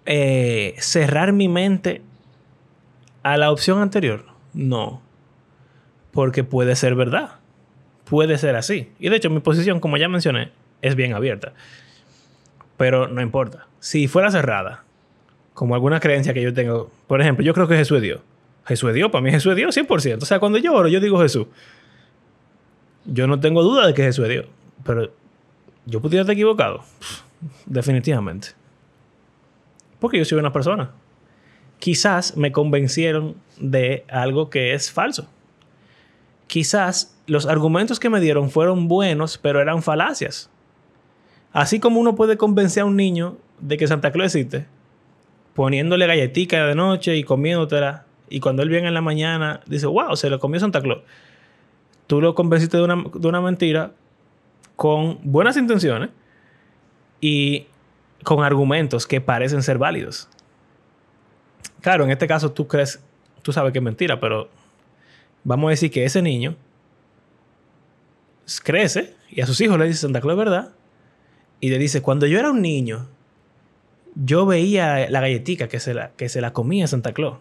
eh, 0.07 0.73
cerrar 0.79 1.31
mi 1.31 1.47
mente 1.47 2.01
a 3.21 3.37
la 3.37 3.51
opción 3.51 3.81
anterior. 3.83 4.25
No. 4.53 4.99
Porque 6.11 6.43
puede 6.43 6.75
ser 6.75 6.95
verdad. 6.95 7.35
Puede 8.05 8.39
ser 8.39 8.55
así. 8.55 8.91
Y 8.99 9.09
de 9.09 9.17
hecho, 9.17 9.29
mi 9.29 9.41
posición, 9.41 9.79
como 9.79 9.97
ya 9.97 10.09
mencioné, 10.09 10.51
es 10.81 10.95
bien 10.95 11.13
abierta. 11.13 11.53
Pero 12.77 13.07
no 13.07 13.21
importa. 13.21 13.67
Si 13.79 14.07
fuera 14.07 14.31
cerrada, 14.31 14.83
como 15.53 15.75
alguna 15.75 15.99
creencia 15.99 16.33
que 16.33 16.41
yo 16.41 16.53
tengo, 16.53 16.91
por 17.07 17.21
ejemplo, 17.21 17.43
yo 17.43 17.53
creo 17.53 17.67
que 17.67 17.77
Jesús 17.77 17.97
es 17.97 18.03
Dios. 18.03 18.21
Jesús 18.65 18.89
es 18.89 18.95
Dios, 18.95 19.11
para 19.11 19.21
mí 19.21 19.31
Jesús 19.31 19.51
es 19.51 19.57
Dios 19.57 19.77
100%. 19.77 20.23
O 20.23 20.25
sea, 20.25 20.39
cuando 20.39 20.57
yo 20.57 20.73
oro, 20.73 20.87
yo 20.87 20.99
digo 20.99 21.19
Jesús. 21.19 21.47
Yo 23.05 23.27
no 23.27 23.39
tengo 23.39 23.61
duda 23.63 23.87
de 23.87 23.93
que 23.93 24.03
Jesús 24.03 24.25
es 24.25 24.31
Dios. 24.31 24.45
Pero 24.83 25.11
yo 25.85 26.01
pudiera 26.01 26.21
estar 26.21 26.33
equivocado. 26.33 26.83
Definitivamente. 27.65 28.49
Porque 29.99 30.17
yo 30.17 30.25
soy 30.25 30.39
una 30.39 30.51
persona. 30.51 30.91
Quizás 31.79 32.35
me 32.35 32.51
convencieron 32.51 33.35
de 33.59 34.03
algo 34.09 34.49
que 34.49 34.73
es 34.73 34.91
falso. 34.91 35.29
Quizás 36.47 37.15
los 37.27 37.45
argumentos 37.45 37.99
que 37.99 38.09
me 38.09 38.19
dieron 38.19 38.49
fueron 38.49 38.87
buenos, 38.87 39.37
pero 39.37 39.61
eran 39.61 39.83
falacias. 39.83 40.49
Así 41.55 41.79
como 41.79 42.01
uno 42.01 42.15
puede 42.15 42.35
convencer 42.35 42.83
a 42.83 42.85
un 42.85 42.97
niño 42.97 43.37
de 43.61 43.77
que 43.77 43.87
Santa 43.87 44.11
Claus 44.11 44.35
existe, 44.35 44.65
poniéndole 45.53 46.05
galletica 46.05 46.65
de 46.65 46.75
noche 46.75 47.15
y 47.15 47.23
comiéndotela, 47.23 48.03
y 48.29 48.41
cuando 48.41 48.61
él 48.61 48.67
viene 48.67 48.89
en 48.89 48.93
la 48.93 48.99
mañana 48.99 49.61
dice, 49.65 49.87
wow, 49.87 50.17
se 50.17 50.29
lo 50.29 50.37
comió 50.37 50.59
Santa 50.59 50.81
Claus. 50.81 51.03
Tú 52.07 52.19
lo 52.19 52.35
convenciste 52.35 52.75
de 52.75 52.83
una, 52.83 53.01
de 53.01 53.25
una 53.25 53.39
mentira 53.39 53.93
con 54.75 55.17
buenas 55.23 55.55
intenciones 55.55 56.09
y 57.21 57.67
con 58.25 58.43
argumentos 58.43 59.07
que 59.07 59.21
parecen 59.21 59.63
ser 59.63 59.77
válidos. 59.77 60.27
Claro, 61.79 62.03
en 62.03 62.11
este 62.11 62.27
caso 62.27 62.51
tú 62.51 62.67
crees, 62.67 63.01
tú 63.43 63.53
sabes 63.53 63.71
que 63.71 63.79
es 63.79 63.85
mentira, 63.85 64.19
pero 64.19 64.49
vamos 65.45 65.69
a 65.69 65.71
decir 65.71 65.89
que 65.89 66.03
ese 66.03 66.21
niño 66.21 66.57
crece 68.61 69.15
y 69.29 69.39
a 69.39 69.45
sus 69.45 69.61
hijos 69.61 69.79
le 69.79 69.85
dice 69.85 69.99
Santa 69.99 70.19
Claus 70.19 70.37
verdad 70.37 70.73
y 71.59 71.69
le 71.69 71.77
dice, 71.77 72.01
cuando 72.01 72.25
yo 72.25 72.39
era 72.39 72.51
un 72.51 72.61
niño, 72.61 73.07
yo 74.15 74.45
veía 74.45 75.09
la 75.09 75.21
galletica 75.21 75.67
que 75.67 75.79
se 75.79 75.93
la, 75.93 76.11
que 76.11 76.29
se 76.29 76.41
la 76.41 76.53
comía 76.53 76.87
Santa 76.87 77.13
Claus. 77.13 77.37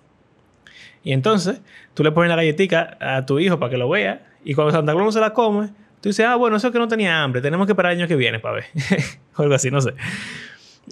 Y 1.03 1.13
entonces 1.13 1.61
tú 1.93 2.03
le 2.03 2.13
pones 2.13 2.31
la 2.31 2.37
galletica 2.37 2.97
a 3.01 3.27
tu 3.27 3.39
hijo 3.39 3.59
para 3.59 3.71
que 3.71 3.77
lo 3.77 3.89
vea 3.89 4.27
y 4.45 4.55
cuando 4.55 4.73
Santa 4.73 4.93
Claus 4.93 5.07
no 5.07 5.13
se 5.13 5.21
la 5.21 5.33
come, 5.33 5.69
tú 6.01 6.09
dices, 6.09 6.27
ah, 6.27 6.37
bueno, 6.37 6.57
eso 6.57 6.69
es 6.69 6.73
que 6.73 6.79
no 6.79 6.89
tenía 6.89 7.23
hambre, 7.23 7.41
tenemos 7.41 7.67
que 7.67 7.73
esperar 7.73 7.93
el 7.93 7.99
año 7.99 8.09
que 8.09 8.17
viene 8.17 8.41
para 8.41 8.57
ver. 8.57 8.65
o 9.37 9.43
algo 9.43 9.55
así, 9.55 9.71
no 9.71 9.81
sé. 9.81 9.95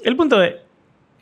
El 0.05 0.17
punto 0.17 0.43
es, 0.43 0.55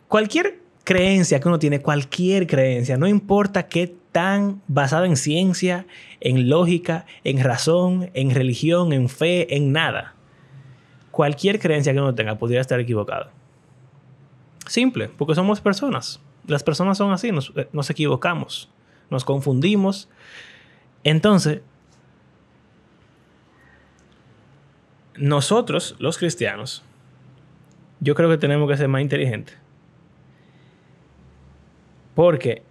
cualquier 0.09 0.59
creencia 0.85 1.41
que 1.41 1.49
uno 1.49 1.59
tiene, 1.59 1.81
cualquier 1.81 2.47
creencia, 2.47 2.97
no 2.97 3.07
importa 3.07 3.69
qué 3.69 3.95
tan 4.13 4.61
basada 4.67 5.07
en 5.07 5.17
ciencia, 5.17 5.87
en 6.21 6.49
lógica, 6.49 7.07
en 7.25 7.43
razón, 7.43 8.11
en 8.15 8.35
religión, 8.35 8.93
en 8.93 9.09
fe, 9.09 9.57
en 9.57 9.73
nada. 9.73 10.15
Cualquier 11.11 11.59
creencia 11.59 11.93
que 11.93 12.01
uno 12.01 12.15
tenga 12.15 12.37
podría 12.37 12.61
estar 12.61 12.79
equivocada. 12.81 13.31
Simple, 14.67 15.09
porque 15.09 15.35
somos 15.35 15.61
personas. 15.61 16.21
Las 16.47 16.63
personas 16.63 16.99
son 16.99 17.13
así, 17.13 17.33
nos, 17.33 17.53
eh, 17.57 17.69
nos 17.73 17.91
equivocamos, 17.91 18.71
nos 19.11 19.25
confundimos. 19.25 20.09
Entonces, 21.03 21.63
nosotros, 25.17 25.97
los 25.99 26.19
cristianos, 26.19 26.83
yo 28.01 28.15
creo 28.15 28.31
que 28.31 28.39
tenemos 28.39 28.69
que 28.69 28.77
ser 28.77 28.89
más 28.89 29.03
inteligentes. 29.03 29.57
Porque 32.15 32.63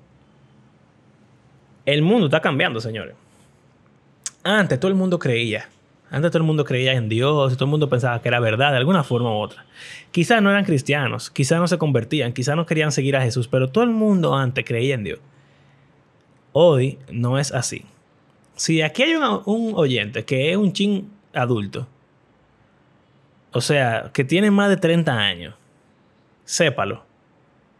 el 1.86 2.02
mundo 2.02 2.28
está 2.28 2.42
cambiando, 2.42 2.82
señores. 2.82 3.16
Antes 4.44 4.80
todo 4.80 4.90
el 4.90 4.96
mundo 4.96 5.20
creía. 5.20 5.70
Antes 6.12 6.32
todo 6.32 6.40
el 6.40 6.48
mundo 6.48 6.66
creía 6.66 6.94
en 6.94 7.08
Dios, 7.08 7.54
todo 7.54 7.66
el 7.66 7.72
mundo 7.72 7.88
pensaba 7.88 8.20
que 8.22 8.30
era 8.30 8.40
verdad 8.40 8.72
de 8.72 8.78
alguna 8.78 9.04
forma 9.04 9.32
u 9.32 9.40
otra. 9.40 9.66
Quizás 10.12 10.42
no 10.42 10.50
eran 10.50 10.66
cristianos, 10.66 11.30
quizás 11.30 11.60
no 11.60 11.68
se 11.68 11.78
convertían, 11.78 12.34
quizás 12.34 12.56
no 12.56 12.66
querían 12.66 12.92
seguir 12.92 13.16
a 13.16 13.22
Jesús, 13.22 13.48
pero 13.48 13.70
todo 13.70 13.84
el 13.84 13.92
mundo 13.92 14.36
antes 14.36 14.66
creía 14.66 14.96
en 14.96 15.04
Dios. 15.04 15.20
Hoy 16.52 16.98
no 17.12 17.38
es 17.38 17.52
así. 17.52 17.86
Si 18.56 18.82
aquí 18.82 19.04
hay 19.04 19.16
un, 19.16 19.74
oyente 19.76 20.26
que 20.26 20.52
es 20.52 20.58
un 20.58 20.74
chin 20.74 21.12
adulto, 21.34 21.88
o 23.52 23.62
sea, 23.62 24.10
que 24.12 24.24
tiene 24.24 24.50
más 24.50 24.70
de 24.70 24.78
30 24.78 25.16
años, 25.16 25.56
sépalo. 26.44 27.04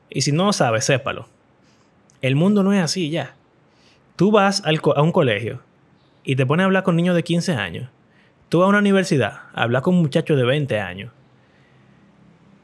Y 0.10 0.22
si 0.22 0.32
no 0.32 0.54
sabe, 0.54 0.82
sépalo. 0.82 1.28
El 2.22 2.36
mundo 2.36 2.64
no 2.64 2.74
es 2.74 2.82
así 2.82 3.10
ya. 3.10 3.36
Tú 4.16 4.32
vas 4.32 4.64
a 4.66 5.02
un 5.02 5.12
colegio 5.12 5.62
y 6.24 6.36
te 6.36 6.46
pones 6.46 6.64
a 6.64 6.66
hablar 6.66 6.84
con 6.84 6.96
niños 6.96 7.16
de 7.16 7.24
15 7.24 7.54
años. 7.54 7.90
Tú 8.50 8.60
vas 8.60 8.66
a 8.66 8.70
una 8.70 8.80
universidad, 8.80 9.42
a 9.54 9.64
hablar 9.64 9.84
con 9.84 9.96
muchachos 9.96 10.36
de 10.36 10.44
20 10.44 10.80
años. 10.80 11.12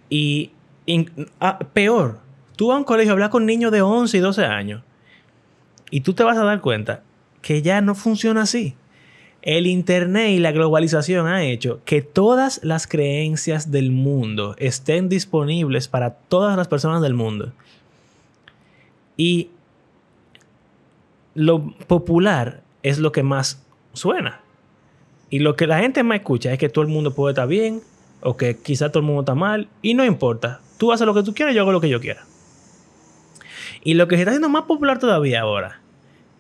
Y 0.10 0.51
ah, 1.39 1.60
peor, 1.74 2.20
tú 2.56 2.68
vas 2.68 2.75
a 2.75 2.80
un 2.80 2.84
colegio 2.84 3.12
a 3.12 3.13
hablar 3.13 3.30
con 3.30 3.46
niños 3.46 3.72
de 3.72 3.82
11 3.82 4.18
y 4.18 4.20
12 4.20 4.46
años. 4.46 4.82
Y 5.92 6.01
tú 6.01 6.13
te 6.13 6.24
vas 6.24 6.38
a 6.38 6.44
dar 6.44 6.62
cuenta 6.62 7.04
que 7.42 7.62
ya 7.62 7.82
no 7.82 7.94
funciona 7.94 8.42
así. 8.42 8.75
El 9.44 9.68
Internet 9.68 10.32
y 10.32 10.39
la 10.39 10.51
globalización 10.51 11.27
ha 11.27 11.44
hecho 11.44 11.82
que 11.86 12.01
todas 12.01 12.60
las 12.63 12.88
creencias 12.88 13.70
del 13.70 13.92
mundo 13.92 14.56
estén 14.58 15.08
disponibles 15.08 15.88
para 15.88 16.15
todas 16.15 16.58
las 16.58 16.68
personas 16.68 17.04
del 17.04 17.13
mundo. 17.13 17.54
Y 19.18 19.50
lo 21.36 21.68
popular 21.88 22.63
es 22.82 22.98
lo 22.98 23.12
que 23.12 23.22
más 23.22 23.63
suena. 23.94 24.42
Y 25.36 25.39
lo 25.39 25.58
que 25.58 25.68
la 25.68 25.80
gente 25.80 26.01
más 26.01 26.20
escucha 26.20 26.54
es 26.54 26.58
que 26.58 26.70
todo 26.70 26.86
el 26.86 26.89
mundo 26.89 27.13
puede 27.13 27.34
estar 27.34 27.46
bien 27.46 27.82
o 28.22 28.38
que 28.38 28.56
quizá 28.56 28.88
todo 28.88 29.01
el 29.01 29.06
mundo 29.06 29.24
está 29.24 29.36
mal 29.36 29.68
y 29.82 29.94
no 29.94 30.06
importa. 30.06 30.62
Tú 30.77 30.94
haces 30.94 31.06
lo 31.06 31.13
que 31.13 31.24
tú 31.24 31.34
quieras, 31.34 31.54
yo 31.54 31.60
hago 31.60 31.74
lo 31.74 31.82
que 31.82 31.89
yo 31.89 32.00
quiera. 32.00 32.24
Y 33.84 33.96
lo 33.96 34.08
que 34.08 34.15
se 34.15 34.22
está 34.22 34.32
haciendo 34.32 34.48
más 34.48 34.63
popular 34.63 34.98
todavía 34.98 35.42
ahora 35.42 35.82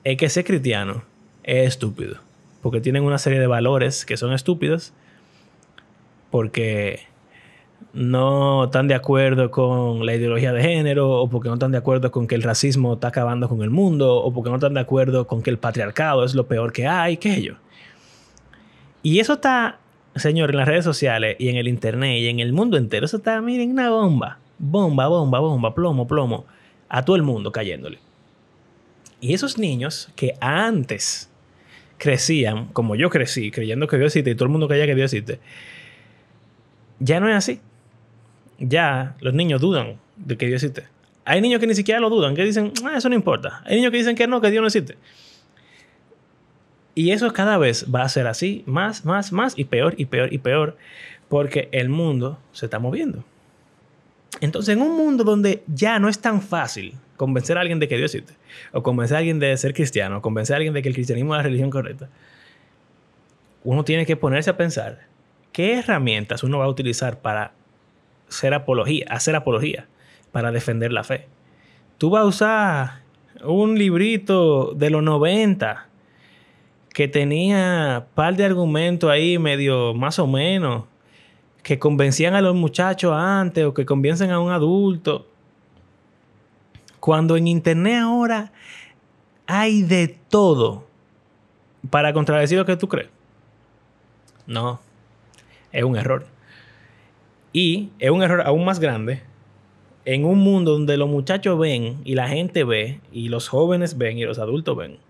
es 0.05 0.15
que 0.15 0.29
ser 0.29 0.45
cristiano 0.45 1.03
es 1.43 1.67
estúpido 1.67 2.19
porque 2.61 2.79
tienen 2.79 3.03
una 3.03 3.17
serie 3.17 3.41
de 3.41 3.47
valores 3.47 4.05
que 4.05 4.15
son 4.15 4.31
estúpidos, 4.31 4.93
porque 6.31 7.01
no 7.91 8.63
están 8.63 8.87
de 8.87 8.95
acuerdo 8.95 9.51
con 9.51 10.05
la 10.05 10.15
ideología 10.15 10.53
de 10.53 10.61
género, 10.61 11.21
o 11.21 11.29
porque 11.29 11.49
no 11.49 11.55
están 11.55 11.73
de 11.73 11.79
acuerdo 11.79 12.11
con 12.11 12.27
que 12.27 12.35
el 12.35 12.43
racismo 12.43 12.93
está 12.93 13.09
acabando 13.09 13.49
con 13.49 13.61
el 13.61 13.71
mundo, 13.71 14.15
o 14.15 14.33
porque 14.33 14.49
no 14.49 14.55
están 14.55 14.73
de 14.73 14.79
acuerdo 14.79 15.27
con 15.27 15.43
que 15.43 15.49
el 15.49 15.57
patriarcado 15.57 16.23
es 16.23 16.33
lo 16.33 16.47
peor 16.47 16.71
que 16.71 16.87
hay, 16.87 17.17
qué 17.17 17.41
yo. 17.41 17.55
Y 19.05 19.19
eso 19.19 19.33
está, 19.33 19.77
señor, 20.15 20.49
en 20.49 20.57
las 20.57 20.67
redes 20.67 20.83
sociales 20.83 21.35
y 21.37 21.49
en 21.49 21.57
el 21.57 21.67
internet 21.67 22.17
y 22.17 22.27
en 22.27 22.39
el 22.39 22.53
mundo 22.53 22.75
entero, 22.75 23.05
eso 23.05 23.17
está, 23.17 23.39
miren, 23.39 23.69
una 23.69 23.91
bomba. 23.91 24.39
Bomba, 24.57 25.05
bomba, 25.07 25.39
bomba, 25.39 25.75
plomo, 25.75 26.07
plomo. 26.07 26.47
A 26.89 27.05
todo 27.05 27.15
el 27.15 27.21
mundo 27.21 27.51
cayéndole. 27.51 27.99
Y 29.21 29.35
esos 29.35 29.59
niños 29.59 30.09
que 30.15 30.33
antes 30.41 31.29
crecían, 31.99 32.69
como 32.69 32.95
yo 32.95 33.11
crecí, 33.11 33.51
creyendo 33.51 33.85
que 33.87 33.99
Dios 33.99 34.07
existe 34.07 34.31
y 34.31 34.33
todo 34.33 34.45
el 34.45 34.51
mundo 34.51 34.67
creía 34.67 34.87
que 34.87 34.95
Dios 34.95 35.13
existe, 35.13 35.39
ya 36.97 37.19
no 37.19 37.29
es 37.29 37.35
así. 37.35 37.59
Ya 38.57 39.17
los 39.19 39.35
niños 39.35 39.61
dudan 39.61 39.99
de 40.15 40.35
que 40.35 40.47
Dios 40.47 40.63
existe. 40.63 40.89
Hay 41.25 41.41
niños 41.41 41.59
que 41.59 41.67
ni 41.67 41.75
siquiera 41.75 41.99
lo 41.99 42.09
dudan, 42.09 42.33
que 42.33 42.43
dicen, 42.43 42.73
ah, 42.83 42.97
eso 42.97 43.07
no 43.07 43.13
importa. 43.13 43.61
Hay 43.65 43.75
niños 43.75 43.91
que 43.91 43.97
dicen 43.97 44.15
que 44.15 44.25
no, 44.25 44.41
que 44.41 44.49
Dios 44.49 44.61
no 44.61 44.67
existe. 44.67 44.97
Y 46.95 47.11
eso 47.11 47.31
cada 47.33 47.57
vez 47.57 47.85
va 47.93 48.03
a 48.03 48.09
ser 48.09 48.25
así, 48.25 48.63
más, 48.65 49.03
más, 49.03 49.33
más, 49.33 49.53
y 49.57 49.65
peor, 49.65 49.95
y 49.97 50.05
peor, 50.05 50.33
y 50.33 50.37
peor, 50.37 50.77
porque 51.27 51.67
el 51.73 51.89
mundo 51.89 52.39
se 52.53 52.65
está 52.65 52.79
moviendo. 52.79 53.23
Entonces, 54.39 54.75
en 54.75 54.81
un 54.81 54.95
mundo 54.95 55.25
donde 55.25 55.61
ya 55.67 55.99
no 55.99 56.07
es 56.07 56.19
tan 56.19 56.41
fácil 56.41 56.95
convencer 57.17 57.57
a 57.57 57.61
alguien 57.61 57.79
de 57.79 57.89
que 57.89 57.97
Dios 57.97 58.15
existe, 58.15 58.39
o 58.71 58.81
convencer 58.81 59.15
a 59.15 59.19
alguien 59.19 59.39
de 59.39 59.55
ser 59.57 59.73
cristiano, 59.73 60.17
o 60.17 60.21
convencer 60.21 60.55
a 60.55 60.57
alguien 60.57 60.73
de 60.73 60.81
que 60.81 60.87
el 60.87 60.95
cristianismo 60.95 61.35
es 61.35 61.39
la 61.39 61.43
religión 61.43 61.69
correcta, 61.69 62.09
uno 63.65 63.83
tiene 63.83 64.05
que 64.05 64.15
ponerse 64.15 64.49
a 64.49 64.57
pensar 64.57 65.01
qué 65.51 65.79
herramientas 65.79 66.43
uno 66.43 66.59
va 66.59 66.65
a 66.65 66.69
utilizar 66.69 67.19
para 67.19 67.51
hacer 68.29 68.53
apología, 68.53 69.05
hacer 69.09 69.35
apología, 69.35 69.87
para 70.31 70.51
defender 70.51 70.93
la 70.93 71.03
fe. 71.03 71.27
Tú 71.97 72.09
vas 72.09 72.23
a 72.23 72.25
usar 72.25 73.01
un 73.43 73.77
librito 73.77 74.73
de 74.75 74.89
los 74.89 75.03
90 75.03 75.87
que 76.95 77.09
tenía 77.09 78.07
par 78.15 78.37
de 78.37 78.45
argumentos 78.45 79.11
ahí 79.11 79.37
medio 79.37 79.93
más 79.93 80.17
o 80.17 80.27
menos, 80.27 80.85
que 81.61 81.77
convencían 81.77 82.35
a 82.35 82.41
los 82.41 82.55
muchachos 82.55 83.11
antes 83.13 83.65
o 83.65 83.73
que 83.73 83.85
convencen 83.85 84.31
a 84.31 84.39
un 84.39 84.49
adulto. 84.49 85.27
Cuando 87.01 87.35
en 87.35 87.49
internet 87.49 87.99
ahora 88.01 88.53
hay 89.45 89.81
de 89.81 90.07
todo 90.29 90.87
para 91.89 92.13
contradecir 92.13 92.57
lo 92.57 92.65
que 92.65 92.77
tú 92.77 92.87
crees. 92.87 93.09
No, 94.47 94.79
es 95.73 95.83
un 95.83 95.97
error. 95.97 96.25
Y 97.51 97.89
es 97.99 98.09
un 98.09 98.23
error 98.23 98.41
aún 98.45 98.63
más 98.63 98.79
grande 98.79 99.21
en 100.05 100.23
un 100.23 100.39
mundo 100.39 100.71
donde 100.71 100.95
los 100.95 101.09
muchachos 101.09 101.59
ven 101.59 101.99
y 102.05 102.15
la 102.15 102.29
gente 102.29 102.63
ve 102.63 103.01
y 103.11 103.27
los 103.27 103.49
jóvenes 103.49 103.97
ven 103.97 104.17
y 104.17 104.23
los 104.23 104.39
adultos 104.39 104.77
ven 104.77 105.04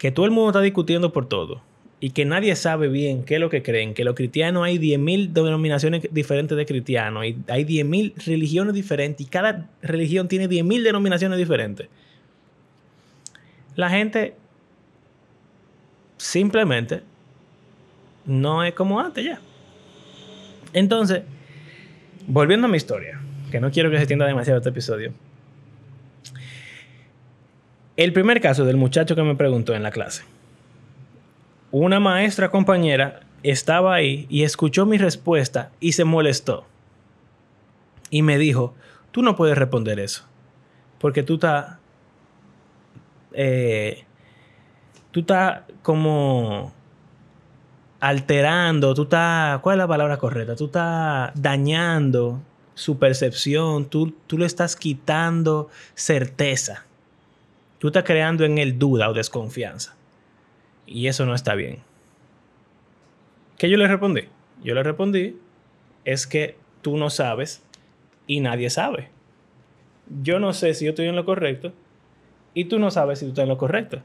que 0.00 0.10
todo 0.10 0.24
el 0.24 0.32
mundo 0.32 0.48
está 0.48 0.62
discutiendo 0.62 1.12
por 1.12 1.28
todo 1.28 1.60
y 2.00 2.12
que 2.12 2.24
nadie 2.24 2.56
sabe 2.56 2.88
bien 2.88 3.22
qué 3.22 3.34
es 3.34 3.40
lo 3.40 3.50
que 3.50 3.62
creen, 3.62 3.92
que 3.92 4.02
los 4.02 4.14
cristianos 4.14 4.64
hay 4.64 4.78
10.000 4.78 5.34
denominaciones 5.34 6.08
diferentes 6.10 6.56
de 6.56 6.64
cristianos 6.64 7.26
y 7.26 7.36
hay 7.48 7.66
10.000 7.66 8.14
religiones 8.24 8.72
diferentes 8.72 9.26
y 9.26 9.28
cada 9.28 9.68
religión 9.82 10.26
tiene 10.26 10.48
10.000 10.48 10.84
denominaciones 10.84 11.36
diferentes. 11.36 11.88
La 13.76 13.90
gente 13.90 14.34
simplemente 16.16 17.02
no 18.24 18.64
es 18.64 18.72
como 18.72 19.00
antes 19.00 19.22
ya. 19.22 19.38
Entonces, 20.72 21.24
volviendo 22.26 22.68
a 22.68 22.70
mi 22.70 22.78
historia, 22.78 23.20
que 23.50 23.60
no 23.60 23.70
quiero 23.70 23.90
que 23.90 23.96
se 23.96 24.04
extienda 24.04 24.24
demasiado 24.24 24.60
este 24.60 24.70
episodio. 24.70 25.12
El 28.00 28.14
primer 28.14 28.40
caso 28.40 28.64
del 28.64 28.78
muchacho 28.78 29.14
que 29.14 29.22
me 29.22 29.34
preguntó 29.34 29.74
en 29.74 29.82
la 29.82 29.90
clase. 29.90 30.22
Una 31.70 32.00
maestra 32.00 32.50
compañera 32.50 33.20
estaba 33.42 33.94
ahí 33.94 34.26
y 34.30 34.42
escuchó 34.44 34.86
mi 34.86 34.96
respuesta 34.96 35.70
y 35.80 35.92
se 35.92 36.04
molestó. 36.04 36.64
Y 38.08 38.22
me 38.22 38.38
dijo, 38.38 38.74
tú 39.10 39.20
no 39.20 39.36
puedes 39.36 39.58
responder 39.58 40.00
eso. 40.00 40.24
Porque 40.98 41.22
tú 41.22 41.34
estás... 41.34 41.76
Eh, 43.34 44.06
tú 45.10 45.20
estás 45.20 45.64
como 45.82 46.72
alterando, 48.00 48.94
tú 48.94 49.02
estás... 49.02 49.60
¿Cuál 49.60 49.74
es 49.74 49.78
la 49.78 49.88
palabra 49.88 50.16
correcta? 50.16 50.56
Tú 50.56 50.64
estás 50.64 51.32
dañando 51.34 52.40
su 52.72 52.98
percepción, 52.98 53.84
tú, 53.90 54.14
tú 54.26 54.38
le 54.38 54.46
estás 54.46 54.74
quitando 54.74 55.68
certeza. 55.94 56.86
Tú 57.80 57.86
estás 57.86 58.04
creando 58.04 58.44
en 58.44 58.58
él 58.58 58.78
duda 58.78 59.08
o 59.08 59.14
desconfianza. 59.14 59.96
Y 60.86 61.06
eso 61.06 61.24
no 61.24 61.34
está 61.34 61.54
bien. 61.54 61.78
¿Qué 63.56 63.70
yo 63.70 63.78
le 63.78 63.88
respondí? 63.88 64.28
Yo 64.62 64.74
le 64.74 64.82
respondí, 64.82 65.36
es 66.04 66.26
que 66.26 66.56
tú 66.82 66.98
no 66.98 67.08
sabes 67.08 67.62
y 68.26 68.40
nadie 68.40 68.68
sabe. 68.68 69.08
Yo 70.22 70.38
no 70.40 70.52
sé 70.52 70.74
si 70.74 70.84
yo 70.84 70.90
estoy 70.90 71.06
en 71.06 71.16
lo 71.16 71.24
correcto 71.24 71.72
y 72.52 72.66
tú 72.66 72.78
no 72.78 72.90
sabes 72.90 73.18
si 73.18 73.24
tú 73.24 73.30
estás 73.30 73.44
en 73.44 73.48
lo 73.48 73.56
correcto. 73.56 74.02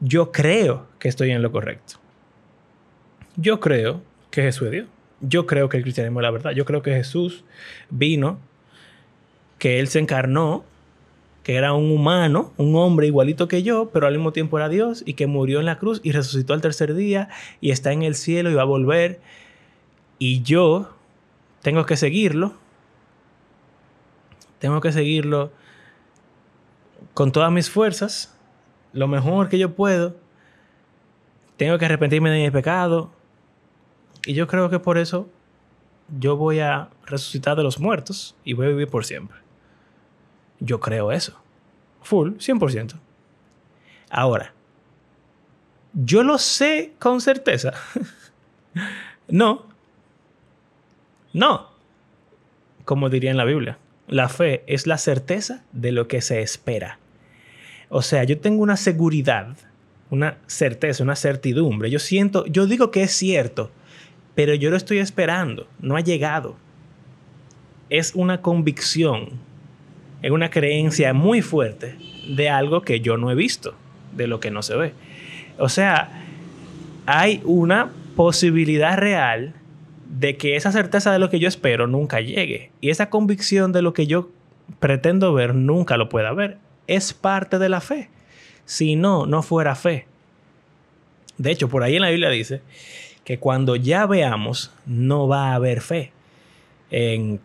Yo 0.00 0.32
creo 0.32 0.88
que 0.98 1.08
estoy 1.08 1.30
en 1.30 1.42
lo 1.42 1.52
correcto. 1.52 2.00
Yo 3.36 3.60
creo 3.60 4.02
que 4.32 4.42
Jesús 4.42 4.66
es 4.66 4.72
Dios. 4.72 4.86
Yo 5.20 5.46
creo 5.46 5.68
que 5.68 5.76
el 5.76 5.84
cristianismo 5.84 6.18
es 6.18 6.24
la 6.24 6.30
verdad. 6.32 6.50
Yo 6.50 6.64
creo 6.64 6.82
que 6.82 6.92
Jesús 6.92 7.44
vino, 7.90 8.40
que 9.58 9.78
Él 9.78 9.86
se 9.86 10.00
encarnó 10.00 10.64
que 11.46 11.54
era 11.54 11.74
un 11.74 11.92
humano, 11.92 12.52
un 12.56 12.74
hombre 12.74 13.06
igualito 13.06 13.46
que 13.46 13.62
yo, 13.62 13.90
pero 13.92 14.08
al 14.08 14.14
mismo 14.14 14.32
tiempo 14.32 14.58
era 14.58 14.68
Dios 14.68 15.04
y 15.06 15.14
que 15.14 15.28
murió 15.28 15.60
en 15.60 15.66
la 15.66 15.78
cruz 15.78 16.00
y 16.02 16.10
resucitó 16.10 16.54
al 16.54 16.60
tercer 16.60 16.92
día 16.92 17.28
y 17.60 17.70
está 17.70 17.92
en 17.92 18.02
el 18.02 18.16
cielo 18.16 18.50
y 18.50 18.54
va 18.54 18.62
a 18.62 18.64
volver. 18.64 19.20
Y 20.18 20.42
yo 20.42 20.90
tengo 21.62 21.86
que 21.86 21.96
seguirlo. 21.96 22.54
Tengo 24.58 24.80
que 24.80 24.90
seguirlo 24.90 25.52
con 27.14 27.30
todas 27.30 27.52
mis 27.52 27.70
fuerzas, 27.70 28.36
lo 28.92 29.06
mejor 29.06 29.48
que 29.48 29.60
yo 29.60 29.72
puedo. 29.76 30.16
Tengo 31.56 31.78
que 31.78 31.84
arrepentirme 31.84 32.28
de 32.30 32.42
mi 32.42 32.50
pecado. 32.50 33.12
Y 34.26 34.34
yo 34.34 34.48
creo 34.48 34.68
que 34.68 34.80
por 34.80 34.98
eso 34.98 35.28
yo 36.18 36.36
voy 36.36 36.58
a 36.58 36.90
resucitar 37.04 37.56
de 37.56 37.62
los 37.62 37.78
muertos 37.78 38.34
y 38.42 38.54
voy 38.54 38.66
a 38.66 38.70
vivir 38.70 38.88
por 38.88 39.04
siempre. 39.04 39.45
Yo 40.60 40.80
creo 40.80 41.12
eso. 41.12 41.38
Full, 42.02 42.34
100%. 42.34 42.94
Ahora, 44.10 44.52
¿yo 45.92 46.22
lo 46.22 46.38
sé 46.38 46.92
con 46.98 47.20
certeza? 47.20 47.72
no. 49.28 49.66
No. 51.32 51.68
Como 52.84 53.08
diría 53.08 53.30
en 53.30 53.36
la 53.36 53.44
Biblia, 53.44 53.78
la 54.08 54.28
fe 54.28 54.62
es 54.66 54.86
la 54.86 54.98
certeza 54.98 55.64
de 55.72 55.92
lo 55.92 56.06
que 56.06 56.20
se 56.20 56.40
espera. 56.40 56.98
O 57.88 58.02
sea, 58.02 58.24
yo 58.24 58.38
tengo 58.38 58.62
una 58.62 58.76
seguridad, 58.76 59.56
una 60.10 60.38
certeza, 60.46 61.02
una 61.02 61.16
certidumbre. 61.16 61.90
Yo 61.90 61.98
siento, 61.98 62.46
yo 62.46 62.66
digo 62.66 62.90
que 62.90 63.02
es 63.02 63.12
cierto, 63.12 63.70
pero 64.34 64.54
yo 64.54 64.70
lo 64.70 64.76
estoy 64.76 64.98
esperando, 64.98 65.66
no 65.80 65.96
ha 65.96 66.00
llegado. 66.00 66.56
Es 67.88 68.14
una 68.14 68.42
convicción, 68.42 69.40
es 70.22 70.30
una 70.30 70.50
creencia 70.50 71.12
muy 71.12 71.42
fuerte 71.42 71.96
de 72.28 72.48
algo 72.48 72.82
que 72.82 73.00
yo 73.00 73.16
no 73.16 73.30
he 73.30 73.34
visto, 73.34 73.74
de 74.12 74.26
lo 74.26 74.40
que 74.40 74.50
no 74.50 74.62
se 74.62 74.76
ve. 74.76 74.92
O 75.58 75.68
sea, 75.68 76.24
hay 77.06 77.40
una 77.44 77.92
posibilidad 78.16 78.96
real 78.98 79.54
de 80.08 80.36
que 80.36 80.56
esa 80.56 80.72
certeza 80.72 81.12
de 81.12 81.18
lo 81.18 81.30
que 81.30 81.38
yo 81.38 81.48
espero 81.48 81.86
nunca 81.86 82.20
llegue. 82.20 82.70
Y 82.80 82.90
esa 82.90 83.10
convicción 83.10 83.72
de 83.72 83.82
lo 83.82 83.92
que 83.92 84.06
yo 84.06 84.30
pretendo 84.80 85.32
ver 85.32 85.54
nunca 85.54 85.96
lo 85.96 86.08
pueda 86.08 86.32
ver. 86.32 86.58
Es 86.86 87.12
parte 87.12 87.58
de 87.58 87.68
la 87.68 87.80
fe. 87.80 88.08
Si 88.64 88.96
no, 88.96 89.26
no 89.26 89.42
fuera 89.42 89.74
fe. 89.74 90.06
De 91.38 91.50
hecho, 91.50 91.68
por 91.68 91.82
ahí 91.82 91.96
en 91.96 92.02
la 92.02 92.10
Biblia 92.10 92.30
dice 92.30 92.62
que 93.24 93.38
cuando 93.38 93.76
ya 93.76 94.06
veamos, 94.06 94.72
no 94.86 95.28
va 95.28 95.50
a 95.50 95.54
haber 95.54 95.80
fe. 95.80 96.12
En 96.90 97.40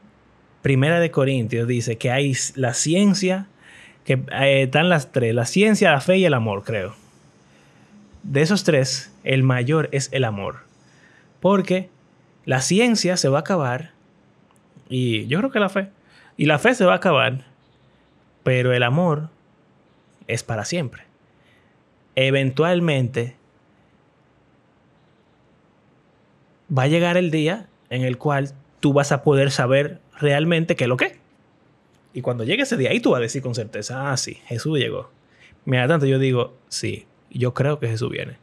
Primera 0.61 0.99
de 0.99 1.11
Corintios 1.11 1.67
dice 1.67 1.97
que 1.97 2.11
hay 2.11 2.33
la 2.55 2.73
ciencia, 2.73 3.47
que 4.05 4.23
eh, 4.31 4.63
están 4.63 4.89
las 4.89 5.11
tres, 5.11 5.33
la 5.33 5.45
ciencia, 5.45 5.91
la 5.91 6.01
fe 6.01 6.17
y 6.17 6.25
el 6.25 6.33
amor, 6.33 6.63
creo. 6.63 6.95
De 8.23 8.41
esos 8.41 8.63
tres, 8.63 9.11
el 9.23 9.43
mayor 9.43 9.89
es 9.91 10.09
el 10.11 10.23
amor. 10.23 10.59
Porque 11.39 11.89
la 12.45 12.61
ciencia 12.61 13.17
se 13.17 13.29
va 13.29 13.39
a 13.39 13.41
acabar 13.41 13.91
y 14.91 15.25
yo 15.27 15.39
creo 15.39 15.51
que 15.51 15.59
la 15.59 15.69
fe. 15.69 15.89
Y 16.35 16.45
la 16.45 16.59
fe 16.59 16.75
se 16.75 16.85
va 16.85 16.93
a 16.93 16.97
acabar, 16.97 17.45
pero 18.43 18.73
el 18.73 18.83
amor 18.83 19.29
es 20.27 20.43
para 20.43 20.65
siempre. 20.65 21.03
Eventualmente 22.15 23.37
va 26.77 26.83
a 26.83 26.87
llegar 26.87 27.15
el 27.15 27.31
día 27.31 27.67
en 27.89 28.03
el 28.03 28.17
cual 28.17 28.51
tú 28.81 28.91
vas 28.91 29.13
a 29.13 29.23
poder 29.23 29.49
saber 29.49 30.00
realmente 30.21 30.75
qué 30.75 30.85
es 30.85 30.87
lo 30.87 30.97
que 30.97 31.17
Y 32.13 32.21
cuando 32.21 32.43
llegue 32.43 32.63
ese 32.63 32.77
día, 32.77 32.91
ahí 32.91 32.99
tú 32.99 33.11
vas 33.11 33.19
a 33.19 33.23
decir 33.23 33.41
con 33.41 33.55
certeza, 33.55 34.11
ah, 34.11 34.17
sí, 34.17 34.37
Jesús 34.45 34.79
llegó. 34.79 35.11
Mira, 35.65 35.87
tanto 35.87 36.05
yo 36.05 36.19
digo, 36.19 36.55
sí, 36.69 37.05
yo 37.29 37.53
creo 37.53 37.79
que 37.79 37.87
Jesús 37.87 38.09
viene. 38.09 38.37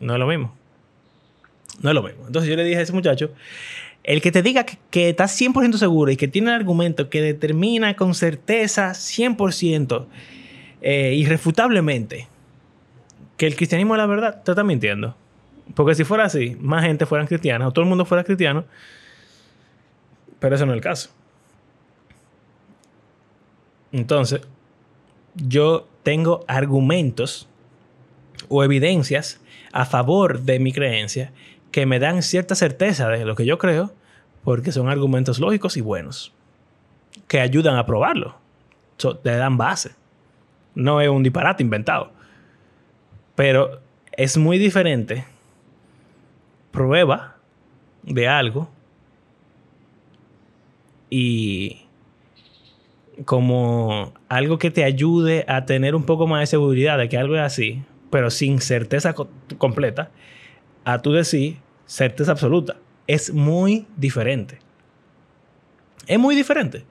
No 0.00 0.14
es 0.14 0.18
lo 0.18 0.26
mismo. 0.26 0.54
No 1.80 1.90
es 1.90 1.94
lo 1.94 2.02
mismo. 2.02 2.26
Entonces 2.26 2.50
yo 2.50 2.56
le 2.56 2.64
dije 2.64 2.78
a 2.78 2.82
ese 2.82 2.92
muchacho, 2.92 3.32
el 4.04 4.22
que 4.22 4.32
te 4.32 4.42
diga 4.42 4.64
que, 4.64 4.78
que 4.90 5.10
estás 5.10 5.38
100% 5.40 5.74
seguro 5.76 6.10
y 6.10 6.16
que 6.16 6.28
tiene 6.28 6.48
un 6.48 6.54
argumento 6.54 7.10
que 7.10 7.20
determina 7.20 7.94
con 7.94 8.14
certeza 8.14 8.90
100%, 8.90 10.06
eh, 10.80 11.14
irrefutablemente, 11.16 12.28
que 13.36 13.46
el 13.46 13.56
cristianismo 13.56 13.94
es 13.94 13.98
la 13.98 14.06
verdad, 14.06 14.42
te 14.42 14.52
está 14.52 14.64
mintiendo. 14.64 15.14
Porque 15.74 15.94
si 15.94 16.04
fuera 16.04 16.24
así, 16.24 16.56
más 16.60 16.84
gente 16.84 17.06
fuera 17.06 17.26
cristiana 17.26 17.66
o 17.66 17.72
todo 17.72 17.82
el 17.82 17.88
mundo 17.88 18.04
fuera 18.04 18.24
cristiano, 18.24 18.64
pero 20.38 20.54
eso 20.54 20.66
no 20.66 20.72
es 20.72 20.76
el 20.76 20.82
caso. 20.82 21.10
Entonces, 23.92 24.42
yo 25.34 25.88
tengo 26.02 26.44
argumentos 26.46 27.48
o 28.48 28.62
evidencias 28.62 29.40
a 29.72 29.84
favor 29.84 30.40
de 30.40 30.58
mi 30.58 30.72
creencia 30.72 31.32
que 31.70 31.86
me 31.86 31.98
dan 31.98 32.22
cierta 32.22 32.54
certeza 32.54 33.08
de 33.08 33.24
lo 33.24 33.34
que 33.34 33.44
yo 33.44 33.58
creo, 33.58 33.92
porque 34.44 34.72
son 34.72 34.88
argumentos 34.88 35.38
lógicos 35.38 35.76
y 35.76 35.80
buenos, 35.80 36.32
que 37.26 37.40
ayudan 37.40 37.76
a 37.76 37.86
probarlo, 37.86 38.36
te 38.96 39.30
dan 39.30 39.56
base. 39.56 39.92
No 40.74 41.00
es 41.00 41.08
un 41.08 41.22
disparate 41.22 41.62
inventado. 41.62 42.12
Pero 43.34 43.80
es 44.12 44.36
muy 44.36 44.58
diferente 44.58 45.24
prueba 46.70 47.36
de 48.02 48.28
algo 48.28 48.68
y 51.10 51.86
como 53.24 54.12
algo 54.28 54.58
que 54.58 54.70
te 54.70 54.84
ayude 54.84 55.44
a 55.48 55.64
tener 55.66 55.94
un 55.94 56.04
poco 56.04 56.26
más 56.26 56.40
de 56.40 56.46
seguridad 56.46 56.98
de 56.98 57.08
que 57.08 57.18
algo 57.18 57.36
es 57.36 57.42
así, 57.42 57.82
pero 58.10 58.30
sin 58.30 58.60
certeza 58.60 59.14
completa, 59.58 60.10
a 60.84 61.02
tú 61.02 61.12
decir 61.12 61.56
certeza 61.86 62.32
absoluta. 62.32 62.76
Es 63.06 63.32
muy 63.32 63.86
diferente. 63.96 64.58
Es 66.06 66.18
muy 66.18 66.34
diferente. 66.34 66.84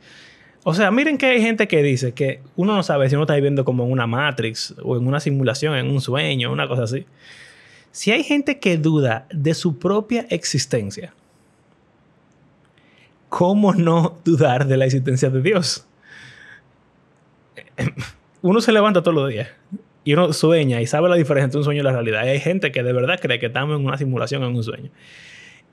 O 0.63 0.73
sea, 0.73 0.91
miren 0.91 1.17
que 1.17 1.27
hay 1.27 1.41
gente 1.41 1.67
que 1.67 1.81
dice 1.81 2.11
que 2.11 2.41
uno 2.55 2.75
no 2.75 2.83
sabe 2.83 3.07
si 3.09 3.15
uno 3.15 3.23
está 3.23 3.35
viviendo 3.35 3.63
como 3.63 3.85
en 3.85 3.91
una 3.91 4.05
Matrix 4.05 4.75
o 4.83 4.97
en 4.97 5.07
una 5.07 5.19
simulación, 5.19 5.75
en 5.75 5.89
un 5.89 6.01
sueño, 6.01 6.51
una 6.51 6.67
cosa 6.67 6.83
así. 6.83 7.05
Si 7.91 8.11
hay 8.11 8.23
gente 8.23 8.59
que 8.59 8.77
duda 8.77 9.27
de 9.31 9.53
su 9.53 9.79
propia 9.79 10.27
existencia, 10.29 11.13
¿cómo 13.29 13.73
no 13.73 14.19
dudar 14.23 14.67
de 14.67 14.77
la 14.77 14.85
existencia 14.85 15.29
de 15.29 15.41
Dios? 15.41 15.87
Uno 18.41 18.61
se 18.61 18.71
levanta 18.71 19.01
todos 19.01 19.15
los 19.15 19.29
días 19.29 19.49
y 20.03 20.13
uno 20.13 20.31
sueña 20.31 20.81
y 20.81 20.87
sabe 20.87 21.09
la 21.09 21.15
diferencia 21.15 21.45
entre 21.45 21.57
un 21.57 21.63
sueño 21.63 21.81
y 21.81 21.83
la 21.83 21.91
realidad. 21.91 22.21
Hay 22.21 22.39
gente 22.39 22.71
que 22.71 22.81
de 22.81 22.93
verdad 22.93 23.19
cree 23.21 23.39
que 23.39 23.47
estamos 23.47 23.77
en 23.77 23.85
una 23.85 23.97
simulación, 23.97 24.43
en 24.43 24.55
un 24.55 24.63
sueño. 24.63 24.89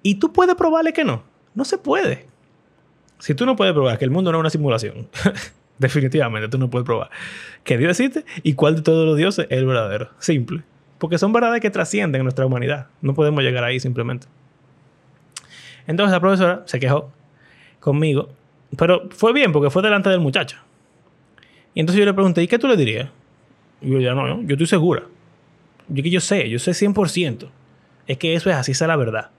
Y 0.02 0.16
tú 0.16 0.32
puedes 0.32 0.54
probarle 0.56 0.92
que 0.92 1.04
no. 1.04 1.22
No 1.54 1.64
se 1.64 1.78
puede. 1.78 2.26
Si 3.20 3.34
tú 3.34 3.46
no 3.46 3.54
puedes 3.54 3.72
probar 3.72 3.96
que 3.96 4.04
el 4.04 4.10
mundo 4.10 4.32
no 4.32 4.38
es 4.38 4.40
una 4.40 4.50
simulación, 4.50 5.08
definitivamente 5.78 6.48
tú 6.48 6.58
no 6.58 6.68
puedes 6.68 6.84
probar 6.84 7.10
que 7.62 7.78
Dios 7.78 7.90
existe 7.90 8.24
y 8.42 8.54
cuál 8.54 8.76
de 8.76 8.82
todos 8.82 9.06
los 9.06 9.16
dioses 9.16 9.46
es 9.50 9.58
el 9.58 9.66
verdadero. 9.66 10.10
Simple. 10.18 10.62
Porque 10.98 11.16
son 11.16 11.32
verdades 11.32 11.60
que 11.60 11.70
trascienden 11.70 12.22
nuestra 12.24 12.44
humanidad. 12.44 12.88
No 13.02 13.14
podemos 13.14 13.42
llegar 13.42 13.62
ahí 13.62 13.78
simplemente. 13.78 14.26
Entonces 15.86 16.12
la 16.12 16.20
profesora 16.20 16.62
se 16.66 16.80
quejó 16.80 17.12
conmigo. 17.84 18.30
Pero 18.78 19.08
fue 19.10 19.34
bien 19.34 19.52
porque 19.52 19.68
fue 19.68 19.82
delante 19.82 20.08
del 20.08 20.20
muchacho. 20.20 20.56
Y 21.74 21.80
entonces 21.80 22.00
yo 22.00 22.06
le 22.06 22.14
pregunté, 22.14 22.42
¿y 22.42 22.48
qué 22.48 22.58
tú 22.58 22.66
le 22.66 22.76
dirías? 22.76 23.10
Y 23.82 23.90
yo 23.90 24.00
ya 24.00 24.14
no, 24.14 24.42
yo 24.42 24.54
estoy 24.54 24.66
segura. 24.66 25.02
Yo 25.88 26.02
que 26.02 26.08
yo 26.08 26.20
sé, 26.20 26.48
yo 26.48 26.58
sé 26.58 26.70
100%. 26.70 27.46
Es 28.06 28.16
que 28.16 28.34
eso 28.34 28.48
es 28.48 28.56
así, 28.56 28.72
esa 28.72 28.86
es 28.86 28.88
la 28.88 28.96
verdad. 28.96 29.30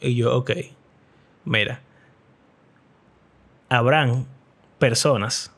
Y 0.00 0.16
yo, 0.16 0.36
ok, 0.36 0.50
mira, 1.44 1.80
habrán 3.68 4.26
personas 4.78 5.52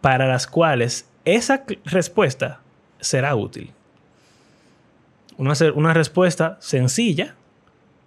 para 0.00 0.28
las 0.28 0.46
cuales 0.46 1.08
esa 1.24 1.64
respuesta 1.84 2.60
será 3.00 3.34
útil. 3.34 3.72
Una, 5.36 5.54
una 5.74 5.92
respuesta 5.92 6.56
sencilla, 6.60 7.34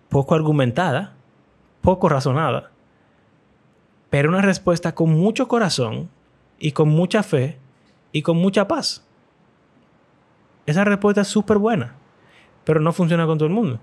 poco 0.10 0.36
argumentada, 0.36 1.16
poco 1.86 2.10
razonada, 2.10 2.72
pero 4.10 4.30
una 4.30 4.42
respuesta 4.42 4.96
con 4.96 5.12
mucho 5.12 5.48
corazón 5.48 6.10
y 6.58 6.72
con 6.72 6.90
mucha 6.90 7.22
fe 7.22 7.60
y 8.12 8.24
con 8.24 8.38
mucha 8.38 8.68
paz. 8.68 9.06
Esa 10.66 10.84
respuesta 10.84 11.22
es 11.22 11.28
súper 11.28 11.60
buena, 11.60 11.94
pero 12.64 12.80
no 12.80 12.92
funciona 12.92 13.28
con 13.28 13.38
todo 13.38 13.48
el 13.48 13.54
mundo. 13.54 13.80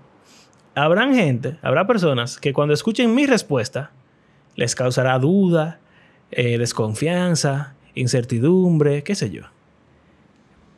Habrán 0.75 1.15
gente, 1.15 1.57
habrá 1.61 1.87
personas 1.87 2.39
que 2.39 2.51
cuando 2.51 2.73
escuchen 2.73 3.15
mi 3.15 3.25
respuesta 3.25 3.91
les 4.55 4.75
causará 4.75 5.17
duda, 5.17 5.79
eh, 6.31 6.57
desconfianza, 6.57 7.73
incertidumbre, 7.95 9.03
qué 9.03 9.15
sé 9.15 9.29
yo. 9.29 9.43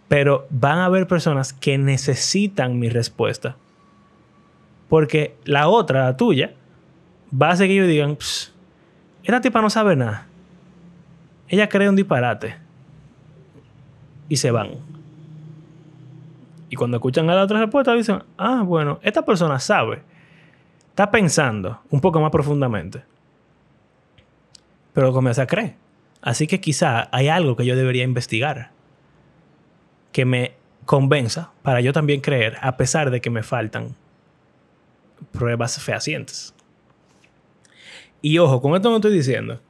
Pero 0.07 0.45
van 0.51 0.77
a 0.77 0.85
haber 0.85 1.07
personas 1.07 1.53
que 1.53 1.79
necesitan 1.79 2.77
mi 2.77 2.89
respuesta. 2.89 3.57
Porque 4.89 5.35
la 5.45 5.67
otra, 5.67 6.03
la 6.03 6.17
tuya, 6.17 6.53
va 7.31 7.49
a 7.49 7.51
hacer 7.51 7.67
que 7.67 7.73
ellos 7.73 7.87
digan, 7.87 8.17
esta 9.23 9.41
tipa 9.41 9.61
no 9.61 9.69
sabe 9.69 9.95
nada. 9.95 10.27
Ella 11.47 11.69
cree 11.69 11.89
un 11.89 11.95
disparate. 11.95 12.55
Y 14.27 14.37
se 14.37 14.51
van. 14.51 14.71
Y 16.69 16.75
cuando 16.75 16.97
escuchan 16.97 17.29
a 17.29 17.35
la 17.35 17.43
otra 17.43 17.59
respuesta 17.59 17.93
dicen, 17.93 18.23
ah, 18.37 18.63
bueno, 18.63 18.99
esta 19.03 19.23
persona 19.23 19.59
sabe. 19.59 20.01
Está 20.89 21.11
pensando 21.11 21.81
un 21.89 22.01
poco 22.01 22.19
más 22.19 22.31
profundamente. 22.31 23.03
Pero 24.93 25.13
comienza 25.13 25.43
a 25.43 25.47
creer. 25.47 25.75
Así 26.21 26.47
que 26.47 26.59
quizá 26.59 27.07
hay 27.11 27.27
algo 27.27 27.55
que 27.55 27.65
yo 27.65 27.75
debería 27.75 28.03
investigar. 28.03 28.71
Que 30.11 30.25
me 30.25 30.53
convenza 30.85 31.51
para 31.61 31.81
yo 31.81 31.93
también 31.93 32.21
creer, 32.21 32.57
a 32.61 32.77
pesar 32.77 33.11
de 33.11 33.21
que 33.21 33.29
me 33.29 33.43
faltan 33.43 33.95
pruebas 35.31 35.79
fehacientes. 35.81 36.53
Y 38.25 38.39
ojo, 38.39 38.59
con 38.59 38.73
esto 38.73 38.89
no 38.89 38.95
estoy 38.95 39.13
diciendo 39.13 39.61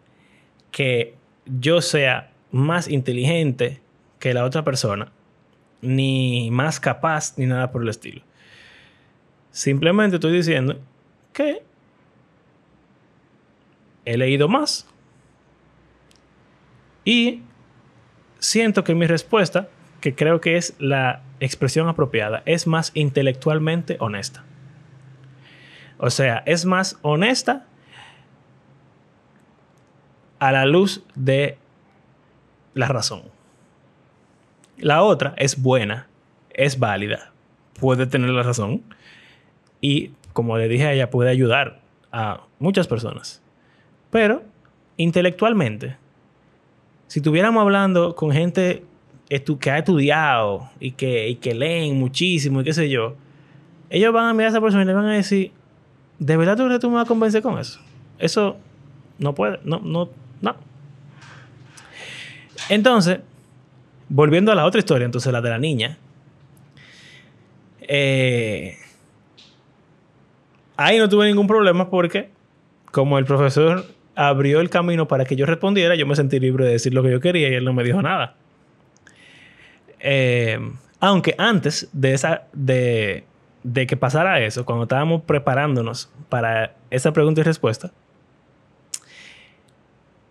que 0.71 1.13
yo 1.45 1.81
sea 1.81 2.31
más 2.51 2.87
inteligente 2.87 3.81
que 4.17 4.33
la 4.33 4.45
otra 4.45 4.63
persona, 4.63 5.11
ni 5.81 6.49
más 6.51 6.79
capaz, 6.79 7.37
ni 7.37 7.47
nada 7.47 7.69
por 7.73 7.81
el 7.81 7.89
estilo. 7.89 8.21
Simplemente 9.51 10.15
estoy 10.15 10.31
diciendo 10.31 10.79
que 11.33 11.63
he 14.05 14.17
leído 14.17 14.47
más 14.47 14.87
y 17.03 17.41
siento 18.39 18.85
que 18.85 18.95
mi 18.95 19.05
respuesta, 19.05 19.67
que 19.99 20.15
creo 20.15 20.39
que 20.39 20.55
es 20.55 20.75
la 20.79 21.23
expresión 21.41 21.89
apropiada, 21.89 22.41
es 22.45 22.67
más 22.67 22.91
intelectualmente 22.93 23.97
honesta. 23.99 24.45
O 25.97 26.09
sea, 26.09 26.41
es 26.45 26.63
más 26.63 26.97
honesta 27.01 27.67
a 30.47 30.51
la 30.51 30.65
luz 30.65 31.03
de 31.15 31.57
la 32.73 32.87
razón. 32.87 33.23
La 34.77 35.03
otra 35.03 35.33
es 35.37 35.61
buena, 35.61 36.07
es 36.51 36.79
válida, 36.79 37.31
puede 37.79 38.05
tener 38.05 38.29
la 38.29 38.43
razón 38.43 38.83
y, 39.81 40.11
como 40.33 40.57
le 40.57 40.67
dije 40.67 40.85
a 40.85 40.93
ella, 40.93 41.09
puede 41.09 41.29
ayudar 41.29 41.79
a 42.11 42.41
muchas 42.59 42.87
personas. 42.87 43.41
Pero, 44.09 44.43
intelectualmente, 44.97 45.97
si 47.07 47.19
estuviéramos 47.19 47.61
hablando 47.61 48.15
con 48.15 48.31
gente 48.31 48.83
que 49.59 49.71
ha 49.71 49.77
estudiado 49.77 50.69
y 50.79 50.91
que, 50.91 51.29
y 51.29 51.35
que 51.35 51.53
leen 51.53 51.97
muchísimo 51.97 52.61
y 52.61 52.63
qué 52.63 52.73
sé 52.73 52.89
yo, 52.89 53.15
ellos 53.89 54.13
van 54.13 54.25
a 54.25 54.33
mirar 54.33 54.47
a 54.47 54.49
esa 54.49 54.61
persona 54.61 54.83
y 54.83 54.85
le 54.85 54.93
van 54.93 55.05
a 55.05 55.13
decir, 55.13 55.51
¿de 56.19 56.37
verdad 56.37 56.57
tú 56.57 56.79
tú 56.79 56.89
me 56.89 56.95
vas 56.95 57.05
a 57.05 57.07
convencer 57.07 57.41
con 57.41 57.57
eso? 57.59 57.79
Eso 58.19 58.57
no 59.17 59.33
puede, 59.35 59.59
no, 59.63 59.79
no, 59.79 60.09
no. 60.41 60.55
Entonces, 62.69 63.19
volviendo 64.09 64.51
a 64.51 64.55
la 64.55 64.65
otra 64.65 64.79
historia, 64.79 65.05
entonces 65.05 65.31
la 65.31 65.41
de 65.41 65.49
la 65.49 65.59
niña. 65.59 65.97
Eh, 67.81 68.77
ahí 70.77 70.97
no 70.97 71.07
tuve 71.09 71.27
ningún 71.27 71.47
problema 71.47 71.89
porque, 71.89 72.29
como 72.91 73.19
el 73.19 73.25
profesor 73.25 73.85
abrió 74.15 74.61
el 74.61 74.69
camino 74.69 75.07
para 75.07 75.25
que 75.25 75.35
yo 75.35 75.45
respondiera, 75.45 75.95
yo 75.95 76.07
me 76.07 76.15
sentí 76.15 76.39
libre 76.39 76.65
de 76.65 76.71
decir 76.71 76.93
lo 76.93 77.03
que 77.03 77.11
yo 77.11 77.19
quería 77.19 77.49
y 77.49 77.53
él 77.53 77.65
no 77.65 77.73
me 77.73 77.83
dijo 77.83 78.01
nada. 78.01 78.35
Eh, 79.99 80.59
aunque 80.99 81.35
antes 81.37 81.89
de 81.93 82.13
esa, 82.13 82.43
de, 82.53 83.25
de 83.63 83.87
que 83.87 83.97
pasara 83.97 84.39
eso, 84.39 84.65
cuando 84.65 84.83
estábamos 84.83 85.23
preparándonos 85.23 86.09
para 86.29 86.75
esa 86.89 87.11
pregunta 87.11 87.41
y 87.41 87.43
respuesta, 87.43 87.91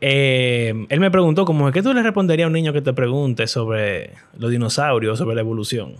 eh, 0.06 0.86
él 0.90 1.00
me 1.00 1.10
preguntó 1.10 1.46
como, 1.46 1.72
¿qué 1.72 1.82
tú 1.82 1.94
le 1.94 2.02
responderías 2.02 2.44
a 2.44 2.48
un 2.48 2.52
niño 2.52 2.74
que 2.74 2.82
te 2.82 2.92
pregunte 2.92 3.46
sobre 3.46 4.10
los 4.38 4.50
dinosaurios, 4.50 5.16
sobre 5.16 5.34
la 5.34 5.40
evolución? 5.40 5.94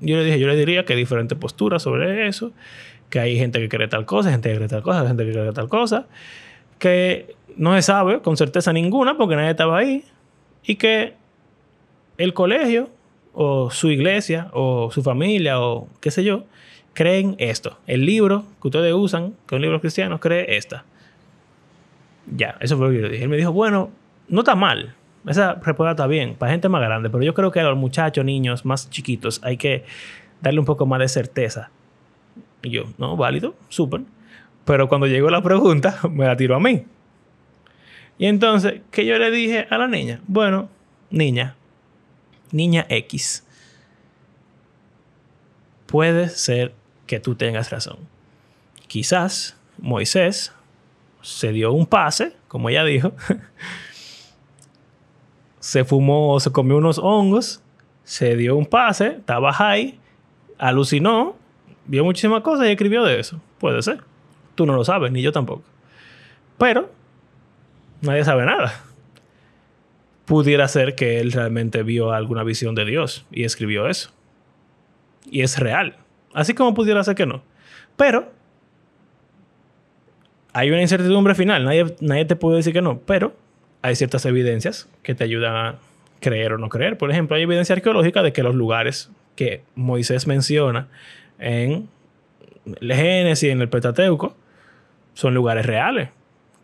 Yo 0.00 0.18
le 0.18 0.24
dije, 0.24 0.38
yo 0.38 0.46
le 0.46 0.54
diría 0.54 0.84
que 0.84 0.92
hay 0.92 0.98
diferentes 0.98 1.38
posturas 1.38 1.82
sobre 1.82 2.28
eso, 2.28 2.52
que 3.08 3.18
hay 3.18 3.38
gente 3.38 3.58
que 3.58 3.70
cree 3.70 3.88
tal 3.88 4.04
cosa, 4.04 4.30
gente 4.30 4.50
que 4.50 4.56
cree 4.56 4.68
tal 4.68 4.82
cosa, 4.82 5.06
gente 5.06 5.24
que 5.24 5.32
cree 5.32 5.52
tal 5.52 5.70
cosa, 5.70 6.08
que 6.78 7.34
no 7.56 7.74
se 7.74 7.80
sabe 7.80 8.20
con 8.20 8.36
certeza 8.36 8.70
ninguna 8.70 9.16
porque 9.16 9.34
nadie 9.34 9.52
estaba 9.52 9.78
ahí, 9.78 10.04
y 10.62 10.74
que 10.76 11.14
el 12.18 12.34
colegio 12.34 12.90
o 13.32 13.70
su 13.70 13.90
iglesia 13.90 14.48
o 14.52 14.90
su 14.90 15.02
familia 15.02 15.58
o 15.58 15.88
qué 16.02 16.10
sé 16.10 16.22
yo, 16.22 16.44
creen 16.92 17.34
esto. 17.38 17.78
El 17.86 18.04
libro 18.04 18.44
que 18.60 18.68
ustedes 18.68 18.92
usan, 18.92 19.30
que 19.48 19.54
es 19.54 19.56
un 19.56 19.62
libro 19.62 19.80
cristiano, 19.80 20.20
cree 20.20 20.58
esta. 20.58 20.84
Ya, 22.26 22.56
eso 22.60 22.76
fue 22.76 22.86
lo 22.86 22.92
que 22.92 23.02
yo 23.02 23.08
dije. 23.08 23.22
Él 23.24 23.28
me 23.28 23.36
dijo, 23.36 23.52
bueno, 23.52 23.90
no 24.28 24.40
está 24.40 24.54
mal. 24.54 24.94
Esa 25.26 25.54
respuesta 25.54 25.90
está 25.90 26.06
bien 26.06 26.34
para 26.34 26.52
gente 26.52 26.68
más 26.68 26.80
grande, 26.80 27.10
pero 27.10 27.22
yo 27.22 27.34
creo 27.34 27.50
que 27.50 27.60
a 27.60 27.64
los 27.64 27.76
muchachos, 27.76 28.24
niños 28.24 28.64
más 28.64 28.88
chiquitos, 28.88 29.40
hay 29.44 29.56
que 29.56 29.84
darle 30.40 30.60
un 30.60 30.66
poco 30.66 30.86
más 30.86 31.00
de 31.00 31.08
certeza. 31.08 31.70
Y 32.62 32.70
yo, 32.70 32.84
no, 32.98 33.16
válido, 33.16 33.54
súper. 33.68 34.02
Pero 34.64 34.88
cuando 34.88 35.06
llegó 35.06 35.30
la 35.30 35.42
pregunta, 35.42 35.98
me 36.10 36.26
la 36.26 36.36
tiró 36.36 36.56
a 36.56 36.60
mí. 36.60 36.84
Y 38.18 38.26
entonces, 38.26 38.82
¿qué 38.90 39.06
yo 39.06 39.18
le 39.18 39.30
dije 39.30 39.66
a 39.70 39.78
la 39.78 39.88
niña? 39.88 40.20
Bueno, 40.26 40.68
niña, 41.10 41.56
niña 42.52 42.86
X, 42.88 43.46
puede 45.86 46.28
ser 46.28 46.74
que 47.06 47.18
tú 47.18 47.34
tengas 47.34 47.70
razón. 47.70 47.98
Quizás 48.88 49.58
Moisés 49.78 50.52
se 51.22 51.52
dio 51.52 51.72
un 51.72 51.86
pase, 51.86 52.34
como 52.48 52.68
ella 52.68 52.84
dijo, 52.84 53.12
se 55.60 55.84
fumó, 55.84 56.40
se 56.40 56.50
comió 56.50 56.76
unos 56.76 56.98
hongos, 56.98 57.62
se 58.04 58.36
dio 58.36 58.56
un 58.56 58.66
pase, 58.66 59.16
estaba 59.18 59.52
high, 59.52 59.98
alucinó, 60.58 61.36
vio 61.86 62.04
muchísimas 62.04 62.42
cosas 62.42 62.66
y 62.66 62.70
escribió 62.70 63.04
de 63.04 63.20
eso. 63.20 63.40
Puede 63.58 63.82
ser. 63.82 64.00
Tú 64.54 64.66
no 64.66 64.74
lo 64.74 64.84
sabes, 64.84 65.12
ni 65.12 65.22
yo 65.22 65.32
tampoco. 65.32 65.62
Pero 66.58 66.90
nadie 68.00 68.24
sabe 68.24 68.44
nada. 68.44 68.82
Pudiera 70.24 70.68
ser 70.68 70.94
que 70.94 71.20
él 71.20 71.32
realmente 71.32 71.82
vio 71.82 72.12
alguna 72.12 72.44
visión 72.44 72.74
de 72.74 72.84
Dios 72.84 73.26
y 73.30 73.44
escribió 73.44 73.88
eso. 73.88 74.10
Y 75.30 75.42
es 75.42 75.58
real. 75.58 75.96
Así 76.32 76.54
como 76.54 76.74
pudiera 76.74 77.02
ser 77.04 77.14
que 77.14 77.26
no. 77.26 77.42
Pero 77.96 78.32
hay 80.52 80.70
una 80.70 80.80
incertidumbre 80.80 81.34
final. 81.34 81.64
Nadie, 81.64 81.94
nadie 82.00 82.24
te 82.24 82.36
puede 82.36 82.58
decir 82.58 82.72
que 82.72 82.82
no. 82.82 83.00
Pero 83.00 83.34
hay 83.82 83.96
ciertas 83.96 84.24
evidencias 84.26 84.88
que 85.02 85.14
te 85.14 85.24
ayudan 85.24 85.54
a 85.54 85.74
creer 86.20 86.52
o 86.52 86.58
no 86.58 86.68
creer. 86.68 86.98
Por 86.98 87.10
ejemplo, 87.10 87.36
hay 87.36 87.42
evidencia 87.42 87.74
arqueológica 87.74 88.22
de 88.22 88.32
que 88.32 88.42
los 88.42 88.54
lugares 88.54 89.10
que 89.36 89.62
Moisés 89.74 90.26
menciona 90.26 90.88
en 91.38 91.88
el 92.80 92.92
Génesis 92.92 93.48
y 93.48 93.50
en 93.50 93.60
el 93.60 93.68
Pentateuco 93.68 94.36
son 95.14 95.34
lugares 95.34 95.66
reales 95.66 96.10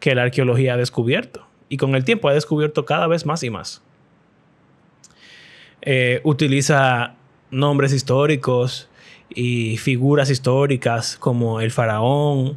que 0.01 0.14
la 0.14 0.22
arqueología 0.22 0.75
ha 0.75 0.77
descubierto. 0.77 1.46
Y 1.68 1.79
con 1.79 1.94
el 1.94 2.05
tiempo 2.05 2.29
ha 2.29 2.35
descubierto 2.35 2.85
cada 2.85 3.07
vez 3.07 3.27
más 3.27 3.42
y 3.42 3.51
más. 3.51 3.83
Eh, 5.83 6.20
utiliza 6.25 7.14
nombres 7.51 7.92
históricos 7.92 8.88
y 9.29 9.77
figuras 9.79 10.31
históricas 10.31 11.16
como 11.16 11.61
el 11.61 11.70
faraón, 11.70 12.57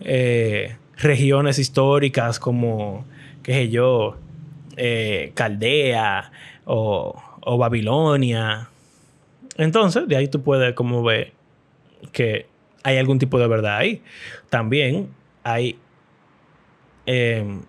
eh, 0.00 0.76
regiones 0.96 1.58
históricas 1.58 2.38
como, 2.38 3.04
qué 3.42 3.52
sé 3.54 3.68
yo, 3.68 4.16
eh, 4.76 5.32
Caldea 5.34 6.32
o, 6.64 7.22
Babilonia. 7.58 8.68
Entonces, 9.56 10.06
de 10.08 10.16
ahí 10.16 10.28
tú 10.28 10.42
puedes 10.42 10.74
como 10.74 11.02
ver 11.02 11.32
que 12.12 12.46
hay 12.82 12.96
algún 12.96 13.18
tipo 13.18 13.38
de 13.38 13.46
verdad 13.46 13.78
ahí. 13.78 14.02
También 14.48 15.08
hay 15.42 15.78
em, 17.06 17.62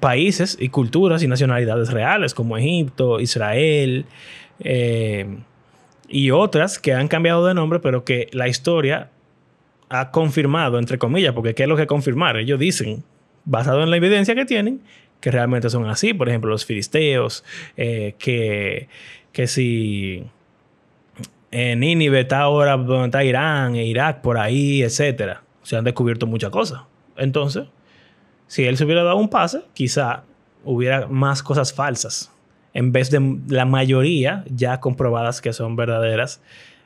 países 0.00 0.56
y 0.60 0.70
culturas 0.70 1.22
y 1.22 1.28
nacionalidades 1.28 1.92
reales 1.92 2.34
como 2.34 2.56
Egipto, 2.56 3.20
Israel 3.20 4.06
em, 4.60 5.42
y 6.08 6.30
otras 6.30 6.78
que 6.78 6.94
han 6.94 7.08
cambiado 7.08 7.46
de 7.46 7.54
nombre, 7.54 7.78
pero 7.80 8.04
que 8.04 8.28
la 8.32 8.48
historia 8.48 9.10
ha 9.88 10.10
confirmado, 10.10 10.78
entre 10.78 10.98
comillas, 10.98 11.32
porque 11.32 11.54
¿qué 11.54 11.64
es 11.64 11.68
lo 11.68 11.76
que 11.76 11.86
confirmar? 11.86 12.36
Ellos 12.36 12.58
dicen, 12.58 13.04
basado 13.44 13.82
en 13.82 13.90
la 13.90 13.96
evidencia 13.96 14.34
que 14.34 14.44
tienen, 14.44 14.80
que 15.20 15.30
realmente 15.30 15.70
son 15.70 15.86
así. 15.86 16.14
Por 16.14 16.28
ejemplo, 16.28 16.50
los 16.50 16.64
filisteos, 16.64 17.44
eh, 17.76 18.14
que, 18.18 18.88
que 19.32 19.46
si 19.46 20.24
en 21.50 21.80
Nínive 21.80 22.20
está 22.20 22.40
ahora 22.40 22.76
donde 22.76 23.06
está 23.06 23.24
Irán, 23.24 23.76
e 23.76 23.86
Irak, 23.86 24.20
por 24.20 24.38
ahí, 24.38 24.82
etcétera. 24.82 25.42
Se 25.62 25.76
han 25.76 25.84
descubierto 25.84 26.26
muchas 26.26 26.50
cosas. 26.50 26.82
Entonces, 27.16 27.64
si 28.46 28.64
él 28.64 28.76
se 28.76 28.84
hubiera 28.84 29.02
dado 29.02 29.16
un 29.16 29.28
pase, 29.28 29.62
quizá 29.74 30.24
hubiera 30.64 31.06
más 31.06 31.42
cosas 31.42 31.72
falsas. 31.72 32.32
En 32.74 32.92
vez 32.92 33.10
de 33.10 33.38
la 33.48 33.64
mayoría 33.64 34.44
ya 34.54 34.80
comprobadas 34.80 35.40
que 35.40 35.52
son 35.52 35.76
verdaderas, 35.76 36.42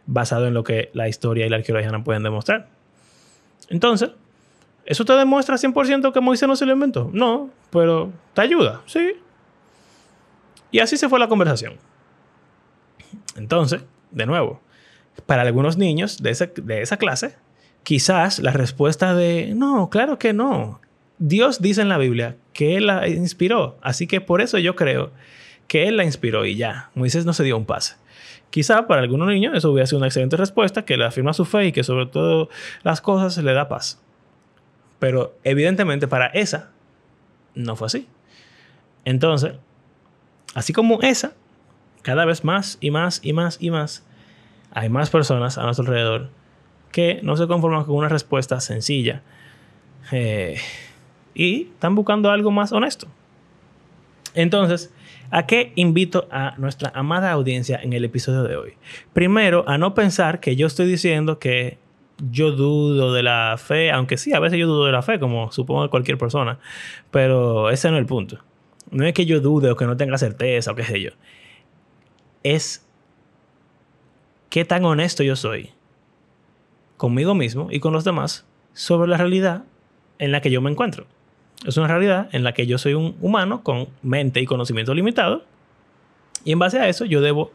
basado 0.06 0.46
en 0.46 0.54
lo 0.54 0.64
que 0.64 0.90
la 0.94 1.08
historia 1.08 1.46
y 1.46 1.48
la 1.48 1.56
arqueología 1.56 1.90
no 1.90 2.04
pueden 2.04 2.22
demostrar. 2.22 2.68
Entonces, 3.68 4.10
¿eso 4.84 5.04
te 5.04 5.12
demuestra 5.14 5.56
100% 5.56 6.12
que 6.12 6.20
Moisés 6.20 6.48
no 6.48 6.56
se 6.56 6.66
lo 6.66 6.72
inventó? 6.72 7.10
No, 7.12 7.50
pero 7.70 8.12
te 8.34 8.42
ayuda, 8.42 8.82
sí. 8.86 9.12
Y 10.70 10.80
así 10.80 10.96
se 10.96 11.08
fue 11.08 11.18
la 11.18 11.28
conversación. 11.28 11.74
Entonces, 13.36 13.82
de 14.10 14.26
nuevo, 14.26 14.60
para 15.26 15.42
algunos 15.42 15.76
niños 15.76 16.22
de 16.22 16.30
esa, 16.30 16.46
de 16.46 16.82
esa 16.82 16.96
clase, 16.96 17.36
quizás 17.82 18.38
la 18.38 18.52
respuesta 18.52 19.14
de, 19.14 19.52
no, 19.54 19.90
claro 19.90 20.18
que 20.18 20.32
no. 20.32 20.80
Dios 21.18 21.60
dice 21.60 21.82
en 21.82 21.88
la 21.88 21.98
Biblia 21.98 22.36
que 22.52 22.76
Él 22.76 22.86
la 22.86 23.06
inspiró, 23.08 23.78
así 23.82 24.06
que 24.06 24.20
por 24.20 24.40
eso 24.40 24.58
yo 24.58 24.74
creo 24.74 25.12
que 25.72 25.88
Él 25.88 25.96
la 25.96 26.04
inspiró 26.04 26.44
y 26.44 26.54
ya, 26.54 26.90
Moisés 26.94 27.24
no 27.24 27.32
se 27.32 27.44
dio 27.44 27.56
un 27.56 27.64
pase. 27.64 27.94
Quizá 28.50 28.86
para 28.86 29.00
algunos 29.00 29.28
niños 29.28 29.56
eso 29.56 29.70
hubiera 29.70 29.86
sido 29.86 29.96
una 30.00 30.08
excelente 30.08 30.36
respuesta, 30.36 30.84
que 30.84 30.98
le 30.98 31.06
afirma 31.06 31.32
su 31.32 31.46
fe 31.46 31.68
y 31.68 31.72
que 31.72 31.82
sobre 31.82 32.04
todo 32.04 32.50
las 32.82 33.00
cosas 33.00 33.42
le 33.42 33.54
da 33.54 33.68
paz. 33.68 33.98
Pero 34.98 35.34
evidentemente 35.44 36.06
para 36.08 36.26
esa 36.26 36.72
no 37.54 37.74
fue 37.74 37.86
así. 37.86 38.06
Entonces, 39.06 39.54
así 40.54 40.74
como 40.74 41.00
esa, 41.00 41.32
cada 42.02 42.26
vez 42.26 42.44
más 42.44 42.76
y 42.82 42.90
más 42.90 43.20
y 43.22 43.32
más 43.32 43.56
y 43.58 43.70
más, 43.70 44.04
hay 44.72 44.90
más 44.90 45.08
personas 45.08 45.56
a 45.56 45.62
nuestro 45.62 45.86
alrededor 45.86 46.28
que 46.90 47.20
no 47.22 47.34
se 47.38 47.46
conforman 47.46 47.84
con 47.84 47.96
una 47.96 48.10
respuesta 48.10 48.60
sencilla 48.60 49.22
eh, 50.10 50.60
y 51.34 51.68
están 51.68 51.94
buscando 51.94 52.30
algo 52.30 52.50
más 52.50 52.72
honesto. 52.72 53.08
Entonces, 54.34 54.92
¿a 55.32 55.46
qué 55.46 55.72
invito 55.74 56.28
a 56.30 56.54
nuestra 56.58 56.92
amada 56.94 57.32
audiencia 57.32 57.80
en 57.82 57.92
el 57.92 58.04
episodio 58.04 58.44
de 58.44 58.54
hoy? 58.54 58.74
Primero, 59.12 59.64
a 59.66 59.76
no 59.78 59.94
pensar 59.94 60.38
que 60.38 60.54
yo 60.54 60.68
estoy 60.68 60.86
diciendo 60.86 61.40
que 61.40 61.78
yo 62.30 62.52
dudo 62.52 63.12
de 63.12 63.24
la 63.24 63.56
fe, 63.58 63.90
aunque 63.90 64.16
sí, 64.16 64.32
a 64.32 64.38
veces 64.38 64.60
yo 64.60 64.68
dudo 64.68 64.86
de 64.86 64.92
la 64.92 65.02
fe, 65.02 65.18
como 65.18 65.50
supongo 65.50 65.90
cualquier 65.90 66.18
persona, 66.18 66.60
pero 67.10 67.70
ese 67.70 67.90
no 67.90 67.96
es 67.96 68.02
el 68.02 68.06
punto. 68.06 68.38
No 68.92 69.04
es 69.04 69.12
que 69.12 69.26
yo 69.26 69.40
dude 69.40 69.70
o 69.70 69.76
que 69.76 69.86
no 69.86 69.96
tenga 69.96 70.18
certeza 70.18 70.70
o 70.70 70.76
qué 70.76 70.84
sé 70.84 71.00
yo 71.00 71.10
es 72.42 72.84
qué 74.50 74.64
tan 74.64 74.84
honesto 74.84 75.22
yo 75.22 75.36
soy 75.36 75.70
conmigo 76.96 77.34
mismo 77.34 77.68
y 77.70 77.80
con 77.80 77.92
los 77.92 78.04
demás 78.04 78.46
sobre 78.72 79.08
la 79.08 79.16
realidad 79.16 79.64
en 80.18 80.32
la 80.32 80.40
que 80.40 80.50
yo 80.50 80.60
me 80.60 80.70
encuentro. 80.70 81.06
Es 81.66 81.76
una 81.76 81.86
realidad 81.86 82.28
en 82.32 82.44
la 82.44 82.52
que 82.54 82.66
yo 82.66 82.78
soy 82.78 82.94
un 82.94 83.16
humano 83.20 83.62
con 83.62 83.88
mente 84.02 84.40
y 84.40 84.46
conocimiento 84.46 84.94
limitado 84.94 85.44
y 86.44 86.52
en 86.52 86.58
base 86.58 86.78
a 86.78 86.88
eso 86.88 87.04
yo 87.04 87.20
debo 87.20 87.52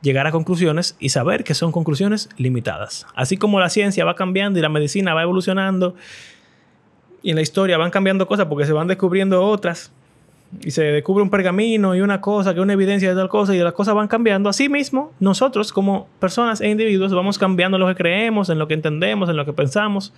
llegar 0.00 0.26
a 0.26 0.32
conclusiones 0.32 0.96
y 0.98 1.10
saber 1.10 1.44
que 1.44 1.54
son 1.54 1.72
conclusiones 1.72 2.28
limitadas. 2.36 3.06
Así 3.14 3.36
como 3.36 3.60
la 3.60 3.70
ciencia 3.70 4.04
va 4.04 4.14
cambiando 4.14 4.58
y 4.58 4.62
la 4.62 4.68
medicina 4.68 5.14
va 5.14 5.22
evolucionando 5.22 5.94
y 7.22 7.30
en 7.30 7.36
la 7.36 7.42
historia 7.42 7.78
van 7.78 7.90
cambiando 7.90 8.26
cosas 8.26 8.46
porque 8.46 8.66
se 8.66 8.72
van 8.72 8.86
descubriendo 8.86 9.44
otras 9.44 9.92
y 10.62 10.70
se 10.70 10.84
descubre 10.84 11.22
un 11.22 11.30
pergamino 11.30 11.96
y 11.96 12.00
una 12.00 12.20
cosa, 12.20 12.54
que 12.54 12.60
una 12.60 12.74
evidencia 12.74 13.08
de 13.08 13.14
tal 13.14 13.28
cosa 13.28 13.54
y 13.54 13.58
las 13.58 13.72
cosas 13.72 13.94
van 13.94 14.08
cambiando. 14.08 14.48
Así 14.48 14.68
mismo, 14.68 15.12
nosotros 15.20 15.72
como 15.72 16.06
personas 16.20 16.60
e 16.60 16.68
individuos 16.68 17.12
vamos 17.12 17.38
cambiando 17.38 17.78
lo 17.78 17.88
que 17.88 17.94
creemos, 17.94 18.50
en 18.50 18.58
lo 18.58 18.68
que 18.68 18.74
entendemos, 18.74 19.28
en 19.28 19.36
lo 19.36 19.44
que 19.44 19.52
pensamos. 19.52 20.12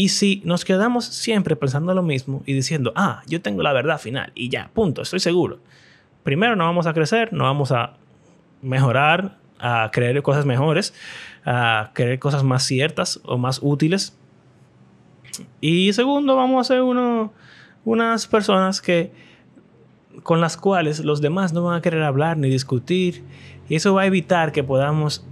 Y 0.00 0.08
si 0.08 0.40
nos 0.46 0.64
quedamos 0.64 1.04
siempre 1.04 1.56
pensando 1.56 1.92
lo 1.92 2.02
mismo 2.02 2.42
y 2.46 2.54
diciendo, 2.54 2.90
ah, 2.96 3.22
yo 3.26 3.42
tengo 3.42 3.62
la 3.62 3.74
verdad 3.74 4.00
final 4.00 4.32
y 4.34 4.48
ya, 4.48 4.70
punto, 4.72 5.02
estoy 5.02 5.20
seguro. 5.20 5.58
Primero, 6.22 6.56
no 6.56 6.64
vamos 6.64 6.86
a 6.86 6.94
crecer, 6.94 7.34
no 7.34 7.44
vamos 7.44 7.70
a 7.70 7.98
mejorar, 8.62 9.36
a 9.58 9.90
creer 9.92 10.22
cosas 10.22 10.46
mejores, 10.46 10.94
a 11.44 11.90
creer 11.92 12.18
cosas 12.18 12.44
más 12.44 12.62
ciertas 12.62 13.20
o 13.24 13.36
más 13.36 13.60
útiles. 13.62 14.16
Y 15.60 15.92
segundo, 15.92 16.34
vamos 16.34 16.66
a 16.66 16.72
ser 16.72 16.80
uno, 16.80 17.34
unas 17.84 18.26
personas 18.26 18.80
que 18.80 19.12
con 20.22 20.40
las 20.40 20.56
cuales 20.56 21.00
los 21.00 21.20
demás 21.20 21.52
no 21.52 21.62
van 21.62 21.76
a 21.76 21.82
querer 21.82 22.04
hablar 22.04 22.38
ni 22.38 22.48
discutir. 22.48 23.22
Y 23.68 23.74
eso 23.74 23.92
va 23.92 24.00
a 24.00 24.06
evitar 24.06 24.50
que 24.52 24.64
podamos 24.64 25.26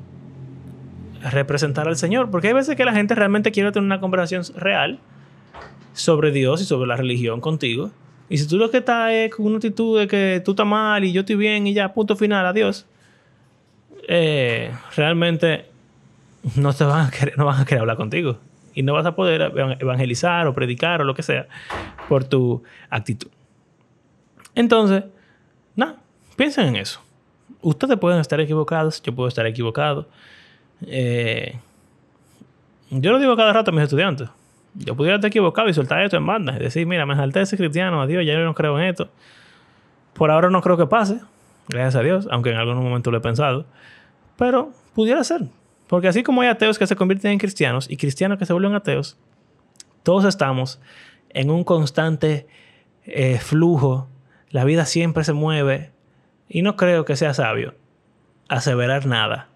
representar 1.23 1.89
al 1.89 1.97
Señor. 1.97 2.31
Porque 2.31 2.49
hay 2.49 2.55
veces 2.55 2.77
que 2.77 2.85
la 2.85 2.93
gente 2.93 3.15
realmente 3.15 3.53
quiere 3.53 3.73
tener 3.73 3.87
una 3.87 4.01
conversación 4.01 4.43
real 4.57 4.99
sobre 5.93 6.31
Dios 6.31 6.61
y 6.63 6.65
sobre 6.65 6.87
la 6.87 6.97
religión 6.97 7.41
contigo. 7.41 7.91
Y 8.29 8.39
si 8.39 8.47
tú 8.47 8.59
lo 8.59 8.71
que 8.71 8.79
estás 8.79 9.11
es 9.13 9.35
con 9.35 9.47
una 9.47 9.57
actitud 9.57 9.99
de 9.99 10.07
que 10.07 10.43
tú 10.45 10.53
estás 10.53 10.67
mal 10.67 11.05
y 11.05 11.13
yo 11.13 11.21
estoy 11.21 11.37
bien 11.37 11.67
y 11.67 11.75
ya, 11.75 11.93
punto 11.93 12.15
final, 12.15 12.47
adiós. 12.47 12.87
Eh, 14.07 14.71
realmente 14.97 15.67
no, 16.57 16.73
te 16.73 16.85
van 16.85 17.07
a 17.07 17.11
querer, 17.11 17.37
no 17.39 17.47
van 17.47 17.61
a 17.61 17.65
querer 17.65 17.81
hablar 17.81 17.97
contigo. 17.97 18.39
Y 18.75 18.83
no 18.83 18.93
vas 18.93 19.07
a 19.07 19.17
poder 19.17 19.53
evangelizar 19.81 20.47
o 20.47 20.55
predicar 20.55 21.01
o 21.01 21.05
lo 21.05 21.15
que 21.15 21.23
sea 21.23 21.49
por 22.09 22.25
tu 22.25 22.63
actitud. 22.91 23.29
Entonces, 24.55 25.05
nada, 25.75 25.97
piensen 26.37 26.69
en 26.69 26.77
eso. 26.77 27.01
Ustedes 27.61 27.99
pueden 27.99 28.21
estar 28.21 28.41
equivocados, 28.41 29.03
yo 29.03 29.13
puedo 29.15 29.29
estar 29.29 29.47
equivocado. 29.47 30.09
Eh, 30.87 31.59
yo 32.91 33.13
lo 33.13 33.19
digo 33.19 33.37
cada 33.37 33.53
rato 33.53 33.71
a 33.71 33.75
mis 33.75 33.85
estudiantes. 33.85 34.29
Yo 34.75 34.95
pudiera 34.95 35.17
estar 35.17 35.29
equivocado 35.29 35.69
y 35.69 35.75
soltar 35.75 36.03
esto 36.03 36.17
en 36.17 36.27
banda. 36.27 36.57
Y 36.57 36.61
decir, 36.61 36.87
mira, 36.87 37.05
me 37.07 37.17
salté 37.17 37.41
ese 37.41 37.57
cristiano, 37.57 38.01
adiós, 38.01 38.25
ya 38.25 38.35
yo 38.35 38.45
no 38.45 38.55
creo 38.55 38.79
en 38.79 38.87
esto. 38.87 39.11
Por 40.15 40.31
ahora 40.31 40.51
no 40.51 40.63
creo 40.63 40.77
que 40.77 40.87
pase, 40.87 41.21
gracias 41.69 41.97
a 41.97 42.03
Dios, 42.03 42.29
aunque 42.31 42.51
en 42.51 42.57
algún 42.57 42.83
momento 42.83 43.11
lo 43.11 43.19
he 43.19 43.21
pensado. 43.21 43.67
Pero 44.37 44.73
pudiera 44.95 45.23
ser. 45.25 45.43
Porque 45.87 46.09
así 46.09 46.23
como 46.23 46.43
hay 46.43 46.49
ateos 46.49 46.79
que 46.79 46.87
se 46.87 46.97
convierten 46.97 47.33
en 47.33 47.39
cristianos 47.39 47.91
y 47.91 47.97
cristianos 47.97 48.39
que 48.39 48.47
se 48.47 48.53
vuelven 48.53 48.75
ateos, 48.75 49.19
todos 50.03 50.25
estamos 50.25 50.81
en 51.31 51.51
un 51.51 51.65
constante 51.65 52.47
eh, 53.05 53.39
flujo 53.39 54.09
La 54.51 54.65
vida 54.65 54.87
siempre 54.87 55.25
se 55.25 55.33
mueve 55.33 55.93
y 56.49 56.63
no 56.63 56.77
creo 56.77 57.05
que 57.05 57.17
sea 57.17 57.35
sabio 57.35 57.75
aseverar 58.49 59.07
nada 59.07 59.49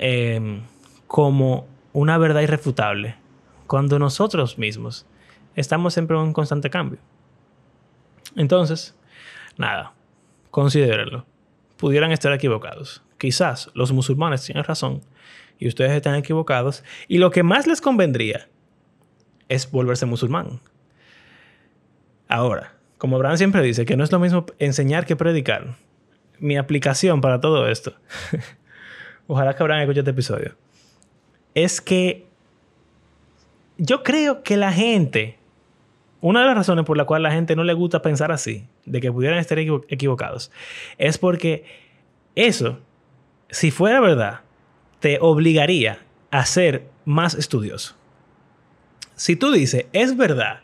em, 0.00 0.62
como 1.06 1.68
una 1.92 2.18
verdad 2.18 2.40
irrefutable 2.40 3.16
cuando 3.66 3.98
nosotros 3.98 4.58
mismos 4.58 5.06
estamos 5.54 5.94
siempre 5.94 6.16
en 6.16 6.22
un 6.24 6.32
constante 6.32 6.70
cambio. 6.70 6.98
Entonces, 8.34 8.96
nada, 9.56 9.92
considérenlo. 10.50 11.26
Pudieran 11.76 12.12
estar 12.12 12.32
equivocados. 12.32 13.02
Quizás 13.18 13.70
los 13.74 13.92
musulmanes 13.92 14.44
tienen 14.44 14.64
razón 14.64 15.02
y 15.58 15.68
ustedes 15.68 15.92
están 15.92 16.14
equivocados. 16.14 16.82
Y 17.06 17.18
lo 17.18 17.30
que 17.30 17.42
más 17.42 17.66
les 17.66 17.80
convendría 17.80 18.48
es 19.48 19.70
volverse 19.70 20.06
musulmán. 20.06 20.60
Ahora, 22.28 22.74
como 22.96 23.16
Abraham 23.16 23.36
siempre 23.36 23.62
dice, 23.62 23.84
que 23.84 23.96
no 23.96 24.04
es 24.04 24.12
lo 24.12 24.18
mismo 24.18 24.46
enseñar 24.58 25.04
que 25.04 25.16
predicar. 25.16 25.76
Mi 26.38 26.56
aplicación 26.56 27.20
para 27.20 27.40
todo 27.40 27.68
esto, 27.68 27.94
ojalá 29.30 29.54
que 29.54 29.62
Abraham 29.62 29.82
escuche 29.82 30.00
este 30.00 30.10
episodio, 30.10 30.56
es 31.54 31.80
que 31.80 32.26
yo 33.78 34.02
creo 34.02 34.42
que 34.42 34.56
la 34.56 34.72
gente, 34.72 35.38
una 36.20 36.40
de 36.40 36.46
las 36.46 36.56
razones 36.56 36.84
por 36.84 36.96
la 36.96 37.04
cual 37.04 37.22
la 37.22 37.30
gente 37.30 37.54
no 37.54 37.62
le 37.62 37.72
gusta 37.72 38.02
pensar 38.02 38.32
así, 38.32 38.66
de 38.86 39.00
que 39.00 39.12
pudieran 39.12 39.38
estar 39.38 39.58
equivocados, 39.58 40.50
es 40.98 41.16
porque 41.16 41.64
eso, 42.34 42.80
si 43.50 43.70
fuera 43.70 44.00
verdad, 44.00 44.40
te 44.98 45.18
obligaría 45.20 46.00
a 46.32 46.44
ser 46.44 46.88
más 47.04 47.34
estudioso. 47.34 47.94
Si 49.14 49.36
tú 49.36 49.52
dices, 49.52 49.86
es 49.92 50.16
verdad, 50.16 50.60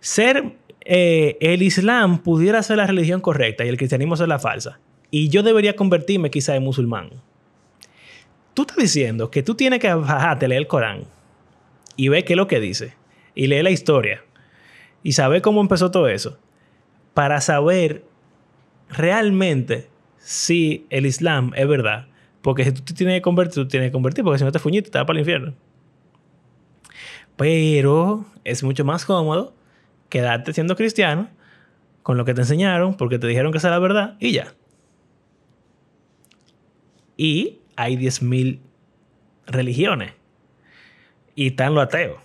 ser 0.00 0.52
eh, 0.84 1.38
el 1.40 1.62
Islam 1.62 2.18
pudiera 2.18 2.62
ser 2.62 2.76
la 2.76 2.86
religión 2.86 3.22
correcta 3.22 3.64
y 3.64 3.68
el 3.68 3.78
cristianismo 3.78 4.16
ser 4.16 4.28
la 4.28 4.38
falsa, 4.38 4.80
y 5.10 5.30
yo 5.30 5.42
debería 5.42 5.76
convertirme 5.76 6.30
quizá 6.30 6.56
en 6.56 6.62
musulmán. 6.62 7.10
Tú 8.56 8.62
estás 8.62 8.78
diciendo 8.78 9.30
que 9.30 9.42
tú 9.42 9.54
tienes 9.54 9.80
que 9.80 9.92
bajarte, 9.92 10.48
leer 10.48 10.62
el 10.62 10.66
Corán 10.66 11.02
y 11.94 12.08
ver 12.08 12.24
qué 12.24 12.32
es 12.32 12.36
lo 12.38 12.48
que 12.48 12.58
dice, 12.58 12.94
y 13.34 13.48
leer 13.48 13.64
la 13.64 13.70
historia, 13.70 14.24
y 15.02 15.12
saber 15.12 15.42
cómo 15.42 15.60
empezó 15.60 15.90
todo 15.90 16.08
eso, 16.08 16.38
para 17.12 17.42
saber 17.42 18.06
realmente 18.88 19.90
si 20.16 20.86
el 20.88 21.04
Islam 21.04 21.52
es 21.54 21.68
verdad. 21.68 22.06
Porque 22.40 22.64
si 22.64 22.72
tú 22.72 22.80
te 22.80 22.94
tienes 22.94 23.16
que 23.16 23.20
convertir, 23.20 23.62
tú 23.62 23.68
tienes 23.68 23.90
que 23.90 23.92
convertir, 23.92 24.24
porque 24.24 24.38
si 24.38 24.44
no 24.46 24.52
te 24.52 24.58
fuñiste, 24.58 24.90
te 24.90 24.96
vas 24.96 25.06
para 25.06 25.18
el 25.18 25.20
infierno. 25.20 25.52
Pero 27.36 28.24
es 28.42 28.62
mucho 28.62 28.86
más 28.86 29.04
cómodo 29.04 29.52
quedarte 30.08 30.54
siendo 30.54 30.76
cristiano 30.76 31.28
con 32.02 32.16
lo 32.16 32.24
que 32.24 32.32
te 32.32 32.40
enseñaron, 32.40 32.94
porque 32.96 33.18
te 33.18 33.26
dijeron 33.26 33.52
que 33.52 33.58
esa 33.58 33.68
es 33.68 33.72
la 33.72 33.80
verdad, 33.80 34.16
y 34.18 34.32
ya. 34.32 34.54
Y 37.18 37.58
hay 37.76 37.96
10.000 37.96 38.58
religiones. 39.46 40.12
Y 41.34 41.48
están 41.48 41.74
los 41.74 41.84
ateos. 41.84 42.18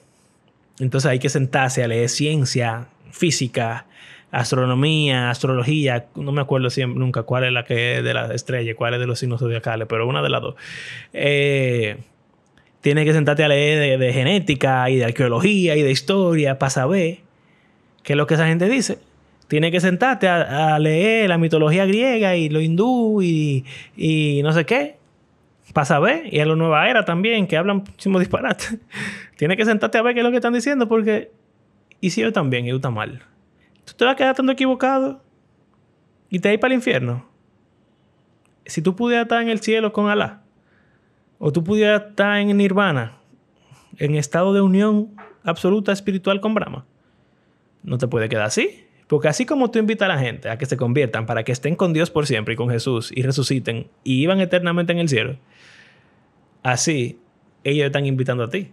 Entonces 0.79 1.11
hay 1.11 1.19
que 1.19 1.29
sentarse 1.29 1.83
a 1.83 1.87
leer 1.87 2.09
ciencia, 2.09 2.87
física, 3.11 3.85
astronomía, 4.31 5.29
astrología, 5.29 6.07
no 6.15 6.31
me 6.31 6.41
acuerdo 6.41 6.69
siempre, 6.69 6.99
nunca 6.99 7.23
cuál 7.23 7.43
es 7.43 7.51
la 7.51 7.65
que 7.65 7.97
es 7.97 8.03
de 8.03 8.13
las 8.13 8.31
estrellas, 8.31 8.75
cuál 8.77 8.93
es 8.93 8.99
de 8.99 9.05
los 9.05 9.19
signos 9.19 9.41
zodiacales, 9.41 9.87
pero 9.87 10.07
una 10.07 10.21
de 10.21 10.29
las 10.29 10.41
dos. 10.41 10.55
Eh, 11.13 11.97
tienes 12.79 13.05
que 13.05 13.13
sentarte 13.13 13.43
a 13.43 13.49
leer 13.49 13.99
de, 13.99 14.13
genética 14.13 14.89
y 14.89 14.95
de 14.95 15.05
arqueología 15.05 15.75
y 15.75 15.83
de 15.83 15.91
historia 15.91 16.57
para 16.57 16.69
saber 16.69 17.19
qué 18.03 18.13
es 18.13 18.17
lo 18.17 18.25
que 18.25 18.35
esa 18.35 18.47
gente 18.47 18.69
dice. 18.69 18.99
Tienes 19.49 19.71
que 19.71 19.81
sentarte 19.81 20.29
a, 20.29 20.79
leer 20.79 21.27
la 21.27 21.37
mitología 21.37 21.85
griega 21.85 22.37
y 22.37 22.47
lo 22.47 22.61
hindú 22.61 23.21
y, 23.21 23.65
y 23.97 24.41
no 24.43 24.53
sé 24.53 24.65
qué 24.65 25.00
para 25.73 25.85
saber. 25.85 26.33
Y 26.33 26.39
a 26.39 26.45
la 26.45 26.55
nueva 26.55 26.89
era 26.89 27.05
también, 27.05 27.47
que 27.47 27.57
hablan 27.57 27.77
muchísimo 27.77 28.19
disparate. 28.19 28.79
Tienes 29.37 29.57
que 29.57 29.65
sentarte 29.65 29.97
a 29.97 30.01
ver 30.01 30.13
qué 30.13 30.19
es 30.19 30.23
lo 30.23 30.31
que 30.31 30.37
están 30.37 30.53
diciendo 30.53 30.87
porque... 30.87 31.31
Y 31.99 32.09
si 32.09 32.21
yo 32.21 32.33
también, 32.33 32.65
y 32.65 32.71
está 32.71 32.89
mal. 32.89 33.21
Tú 33.85 33.93
te 33.93 34.05
vas 34.05 34.13
a 34.13 34.15
quedar 34.15 34.31
estando 34.31 34.51
equivocado 34.51 35.21
y 36.29 36.39
te 36.39 36.49
vas 36.49 36.57
para 36.57 36.73
el 36.73 36.79
infierno. 36.79 37.25
Si 38.65 38.81
tú 38.81 38.95
pudieras 38.95 39.25
estar 39.25 39.41
en 39.41 39.49
el 39.49 39.59
cielo 39.59 39.93
con 39.93 40.09
Alá, 40.09 40.41
o 41.37 41.51
tú 41.51 41.63
pudieras 41.63 42.03
estar 42.09 42.37
en 42.37 42.55
Nirvana, 42.57 43.17
en 43.97 44.15
estado 44.15 44.53
de 44.53 44.61
unión 44.61 45.15
absoluta 45.43 45.91
espiritual 45.91 46.41
con 46.41 46.53
Brahma, 46.53 46.85
no 47.83 47.97
te 47.97 48.07
puede 48.07 48.29
quedar 48.29 48.45
así. 48.45 48.85
Porque 49.11 49.27
así 49.27 49.45
como 49.45 49.69
tú 49.69 49.77
invitas 49.77 50.05
a 50.09 50.13
la 50.13 50.17
gente 50.17 50.49
a 50.49 50.57
que 50.57 50.65
se 50.65 50.77
conviertan 50.77 51.25
para 51.25 51.43
que 51.43 51.51
estén 51.51 51.75
con 51.75 51.91
Dios 51.91 52.09
por 52.09 52.27
siempre 52.27 52.53
y 52.53 52.55
con 52.55 52.69
Jesús 52.69 53.11
y 53.13 53.23
resuciten 53.23 53.87
y 54.05 54.19
vivan 54.19 54.39
eternamente 54.39 54.93
en 54.93 54.99
el 54.99 55.09
cielo, 55.09 55.35
así 56.63 57.19
ellos 57.63 57.85
están 57.85 58.05
invitando 58.05 58.43
a 58.43 58.49
ti. 58.49 58.71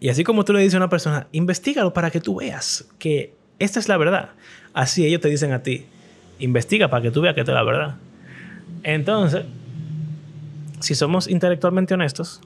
Y 0.00 0.10
así 0.10 0.22
como 0.24 0.44
tú 0.44 0.52
le 0.52 0.60
dices 0.60 0.74
a 0.74 0.78
una 0.78 0.88
persona, 0.88 1.26
investigalo 1.32 1.92
para 1.92 2.10
que 2.10 2.20
tú 2.20 2.36
veas 2.36 2.88
que 2.98 3.34
esta 3.58 3.80
es 3.80 3.88
la 3.88 3.96
verdad. 3.96 4.30
Así 4.72 5.04
ellos 5.04 5.20
te 5.20 5.28
dicen 5.28 5.52
a 5.52 5.62
ti, 5.62 5.86
investiga 6.38 6.88
para 6.88 7.02
que 7.02 7.10
tú 7.10 7.20
veas 7.20 7.34
que 7.34 7.40
esta 7.40 7.52
es 7.52 7.56
la 7.56 7.64
verdad. 7.64 7.96
Entonces, 8.84 9.44
si 10.80 10.94
somos 10.94 11.26
intelectualmente 11.26 11.94
honestos, 11.94 12.40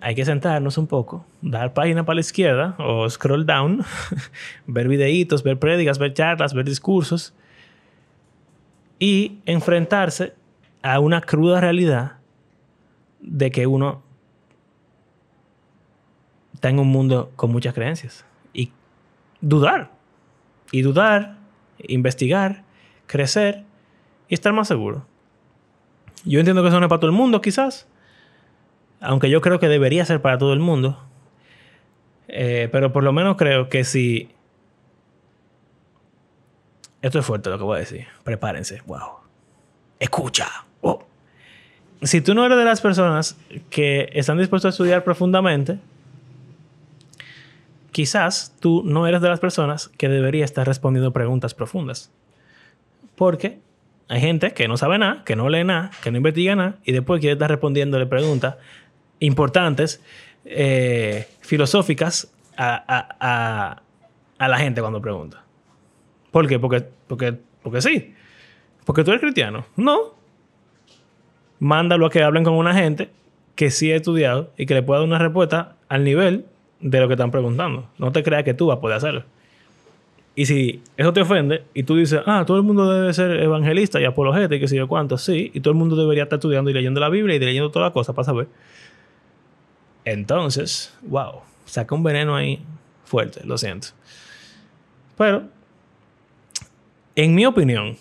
hay 0.00 0.14
que 0.14 0.24
sentarnos 0.24 0.78
un 0.78 0.86
poco, 0.86 1.24
dar 1.40 1.72
página 1.72 2.04
para 2.04 2.16
la 2.16 2.20
izquierda 2.20 2.76
o 2.78 3.08
scroll 3.08 3.46
down, 3.46 3.82
ver 4.66 4.86
videitos, 4.86 5.42
ver 5.42 5.58
prédicas, 5.58 5.98
ver 5.98 6.12
charlas, 6.12 6.54
ver 6.54 6.66
discursos 6.66 7.34
y 8.98 9.38
enfrentarse 9.46 10.34
a 10.82 11.00
una 11.00 11.20
cruda 11.22 11.60
realidad 11.60 12.18
de 13.24 13.50
que 13.50 13.66
uno 13.66 14.02
está 16.54 16.68
en 16.68 16.78
un 16.78 16.88
mundo 16.88 17.32
con 17.36 17.50
muchas 17.50 17.74
creencias 17.74 18.24
y 18.52 18.70
dudar 19.40 19.90
y 20.70 20.82
dudar, 20.82 21.36
investigar, 21.78 22.64
crecer 23.06 23.64
y 24.28 24.34
estar 24.34 24.52
más 24.52 24.68
seguro. 24.68 25.06
Yo 26.24 26.38
entiendo 26.38 26.62
que 26.62 26.68
eso 26.68 26.80
no 26.80 26.86
es 26.86 26.90
para 26.90 27.00
todo 27.00 27.10
el 27.10 27.16
mundo, 27.16 27.40
quizás. 27.40 27.86
Aunque 29.00 29.28
yo 29.28 29.40
creo 29.40 29.58
que 29.58 29.68
debería 29.68 30.04
ser 30.04 30.22
para 30.22 30.38
todo 30.38 30.52
el 30.52 30.60
mundo. 30.60 31.04
Eh, 32.28 32.68
pero 32.72 32.92
por 32.92 33.04
lo 33.04 33.12
menos 33.12 33.36
creo 33.36 33.68
que 33.68 33.84
si. 33.84 34.30
Esto 37.02 37.18
es 37.18 37.26
fuerte 37.26 37.50
lo 37.50 37.58
que 37.58 37.64
voy 37.64 37.76
a 37.76 37.80
decir. 37.80 38.06
Prepárense. 38.22 38.82
Wow. 38.86 39.18
Escucha. 39.98 40.48
Oh. 40.80 41.04
Si 42.04 42.20
tú 42.20 42.34
no 42.34 42.44
eres 42.44 42.58
de 42.58 42.64
las 42.64 42.80
personas 42.80 43.36
que 43.70 44.08
están 44.12 44.38
dispuestos 44.38 44.68
a 44.68 44.70
estudiar 44.70 45.04
profundamente, 45.04 45.78
quizás 47.92 48.54
tú 48.60 48.82
no 48.84 49.06
eres 49.06 49.22
de 49.22 49.28
las 49.28 49.40
personas 49.40 49.88
que 49.96 50.08
debería 50.08 50.44
estar 50.44 50.66
respondiendo 50.66 51.12
preguntas 51.12 51.54
profundas. 51.54 52.10
Porque 53.14 53.58
hay 54.08 54.20
gente 54.20 54.52
que 54.52 54.68
no 54.68 54.76
sabe 54.76 54.98
nada, 54.98 55.22
que 55.24 55.36
no 55.36 55.48
lee 55.48 55.64
nada, 55.64 55.90
que 56.02 56.10
no 56.10 56.18
investiga 56.18 56.56
nada 56.56 56.78
y 56.84 56.92
después 56.92 57.20
quiere 57.20 57.34
estar 57.34 57.48
respondiéndole 57.48 58.06
preguntas 58.06 58.56
importantes, 59.20 60.02
eh, 60.44 61.28
filosóficas 61.40 62.32
a, 62.56 63.80
la 64.38 64.58
gente 64.58 64.80
cuando 64.80 65.00
pregunta. 65.00 65.44
¿Por 66.30 66.46
qué? 66.48 66.58
Porque, 66.58 66.84
porque, 67.06 67.38
porque 67.62 67.80
sí. 67.80 68.14
Porque 68.84 69.04
tú 69.04 69.12
eres 69.12 69.22
cristiano. 69.22 69.64
No. 69.76 70.13
Mándalo 71.64 72.04
a 72.04 72.10
que 72.10 72.22
hablen 72.22 72.44
con 72.44 72.52
una 72.52 72.74
gente 72.74 73.08
que 73.54 73.70
sí 73.70 73.90
ha 73.90 73.96
estudiado 73.96 74.50
y 74.58 74.66
que 74.66 74.74
le 74.74 74.82
pueda 74.82 75.00
dar 75.00 75.08
una 75.08 75.18
respuesta 75.18 75.76
al 75.88 76.04
nivel 76.04 76.44
de 76.80 77.00
lo 77.00 77.08
que 77.08 77.14
están 77.14 77.30
preguntando. 77.30 77.88
No 77.96 78.12
te 78.12 78.22
creas 78.22 78.44
que 78.44 78.52
tú 78.52 78.66
vas 78.66 78.76
a 78.76 78.80
poder 78.82 78.98
hacerlo. 78.98 79.24
Y 80.34 80.44
si 80.44 80.82
eso 80.98 81.14
te 81.14 81.22
ofende 81.22 81.64
y 81.72 81.84
tú 81.84 81.96
dices, 81.96 82.20
ah, 82.26 82.44
todo 82.46 82.58
el 82.58 82.64
mundo 82.64 82.92
debe 82.92 83.14
ser 83.14 83.40
evangelista 83.40 83.98
y 83.98 84.04
apologeta 84.04 84.54
y 84.54 84.60
que 84.60 84.68
sé 84.68 84.76
yo 84.76 84.88
cuánto, 84.88 85.16
sí, 85.16 85.52
y 85.54 85.60
todo 85.60 85.72
el 85.72 85.78
mundo 85.78 85.96
debería 85.96 86.24
estar 86.24 86.36
estudiando 86.36 86.68
y 86.68 86.74
leyendo 86.74 87.00
la 87.00 87.08
Biblia 87.08 87.34
y 87.34 87.38
leyendo 87.38 87.70
todas 87.70 87.86
las 87.86 87.94
cosas 87.94 88.14
para 88.14 88.26
saber. 88.26 88.48
Entonces, 90.04 90.94
wow, 91.00 91.40
saca 91.64 91.94
un 91.94 92.02
veneno 92.02 92.36
ahí 92.36 92.62
fuerte, 93.06 93.40
lo 93.42 93.56
siento. 93.56 93.88
Pero, 95.16 95.44
en 97.16 97.34
mi 97.34 97.46
opinión, 97.46 97.96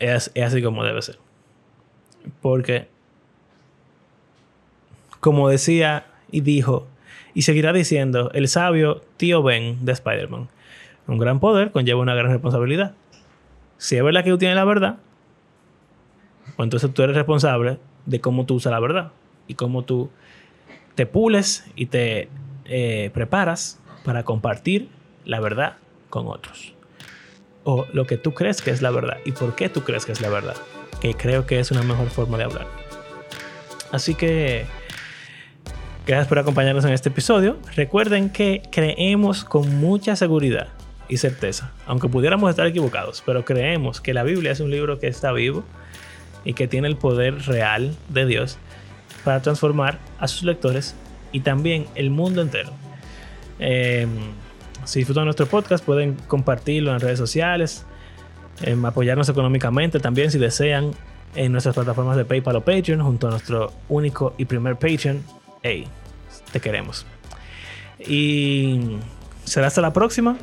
es, 0.00 0.32
es 0.34 0.44
así 0.44 0.60
como 0.60 0.82
debe 0.82 1.00
ser. 1.00 1.29
Porque, 2.40 2.88
como 5.20 5.48
decía 5.48 6.06
y 6.30 6.40
dijo 6.40 6.86
y 7.34 7.42
seguirá 7.42 7.72
diciendo 7.72 8.30
el 8.34 8.48
sabio 8.48 9.02
tío 9.16 9.42
Ben 9.42 9.84
de 9.84 9.92
Spider-Man. 9.92 10.48
Un 11.06 11.18
gran 11.18 11.40
poder 11.40 11.70
conlleva 11.70 12.00
una 12.00 12.14
gran 12.14 12.32
responsabilidad. 12.32 12.94
Si 13.78 13.96
es 13.96 14.02
verdad 14.02 14.24
que 14.24 14.30
tú 14.30 14.38
tienes 14.38 14.56
la 14.56 14.64
verdad, 14.64 14.98
pues 16.56 16.66
entonces 16.66 16.92
tú 16.92 17.02
eres 17.02 17.16
responsable 17.16 17.78
de 18.06 18.20
cómo 18.20 18.46
tú 18.46 18.54
usas 18.54 18.72
la 18.72 18.80
verdad 18.80 19.12
y 19.46 19.54
cómo 19.54 19.84
tú 19.84 20.10
te 20.94 21.06
pules 21.06 21.64
y 21.76 21.86
te 21.86 22.28
eh, 22.66 23.10
preparas 23.14 23.80
para 24.04 24.24
compartir 24.24 24.88
la 25.24 25.40
verdad 25.40 25.76
con 26.08 26.26
otros. 26.26 26.74
o 27.64 27.86
lo 27.92 28.06
que 28.06 28.16
tú 28.16 28.32
crees 28.32 28.62
que 28.62 28.70
es 28.70 28.80
la 28.82 28.90
verdad 28.90 29.18
y 29.24 29.32
por 29.32 29.54
qué 29.54 29.68
tú 29.68 29.82
crees 29.82 30.06
que 30.06 30.12
es 30.12 30.20
la 30.20 30.30
verdad, 30.30 30.56
que 31.00 31.14
creo 31.14 31.46
que 31.46 31.58
es 31.58 31.70
una 31.70 31.82
mejor 31.82 32.08
forma 32.10 32.38
de 32.38 32.44
hablar. 32.44 32.66
Así 33.92 34.14
que 34.14 34.66
gracias 36.06 36.28
por 36.28 36.38
acompañarnos 36.38 36.84
en 36.84 36.92
este 36.92 37.08
episodio. 37.08 37.58
Recuerden 37.74 38.30
que 38.30 38.62
creemos 38.70 39.44
con 39.44 39.80
mucha 39.80 40.16
seguridad 40.16 40.68
y 41.08 41.16
certeza, 41.16 41.72
aunque 41.86 42.08
pudiéramos 42.08 42.50
estar 42.50 42.66
equivocados, 42.66 43.22
pero 43.26 43.44
creemos 43.44 44.00
que 44.00 44.14
la 44.14 44.22
Biblia 44.22 44.52
es 44.52 44.60
un 44.60 44.70
libro 44.70 44.98
que 44.98 45.08
está 45.08 45.32
vivo 45.32 45.64
y 46.44 46.54
que 46.54 46.68
tiene 46.68 46.88
el 46.88 46.96
poder 46.96 47.42
real 47.46 47.96
de 48.08 48.26
Dios 48.26 48.58
para 49.24 49.42
transformar 49.42 49.98
a 50.18 50.28
sus 50.28 50.44
lectores 50.44 50.94
y 51.32 51.40
también 51.40 51.86
el 51.94 52.10
mundo 52.10 52.42
entero. 52.42 52.70
Eh, 53.58 54.06
si 54.84 55.00
disfrutan 55.00 55.24
nuestro 55.24 55.46
podcast, 55.46 55.84
pueden 55.84 56.14
compartirlo 56.14 56.92
en 56.92 57.00
redes 57.00 57.18
sociales, 57.18 57.84
em, 58.62 58.84
apoyarnos 58.84 59.28
económicamente 59.28 60.00
también 60.00 60.30
si 60.30 60.38
desean 60.38 60.92
en 61.34 61.52
nuestras 61.52 61.74
plataformas 61.74 62.16
de 62.16 62.24
PayPal 62.24 62.56
o 62.56 62.60
Patreon, 62.60 63.00
junto 63.00 63.28
a 63.28 63.30
nuestro 63.30 63.72
único 63.88 64.34
y 64.38 64.44
primer 64.44 64.76
Patreon. 64.76 65.22
Hey, 65.62 65.86
te 66.52 66.60
queremos. 66.60 67.06
Y 67.98 68.96
será 69.44 69.68
hasta 69.68 69.80
la 69.80 69.92
próxima. 69.92 70.36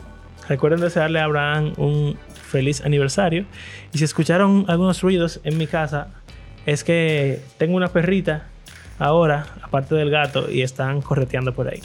Recuerden 0.47 0.79
desearle 0.79 1.19
a 1.19 1.25
Abraham 1.25 1.73
un 1.77 2.17
feliz 2.47 2.81
aniversario. 2.81 3.45
Y 3.93 3.97
si 3.97 4.03
escucharon 4.03 4.65
algunos 4.67 5.01
ruidos 5.01 5.41
en 5.43 5.57
mi 5.57 5.67
casa, 5.67 6.07
es 6.65 6.83
que 6.83 7.41
tengo 7.57 7.75
una 7.75 7.89
perrita 7.89 8.47
ahora, 8.99 9.47
aparte 9.61 9.95
del 9.95 10.09
gato, 10.09 10.49
y 10.49 10.61
están 10.61 11.01
correteando 11.01 11.53
por 11.53 11.67
ahí. 11.67 11.81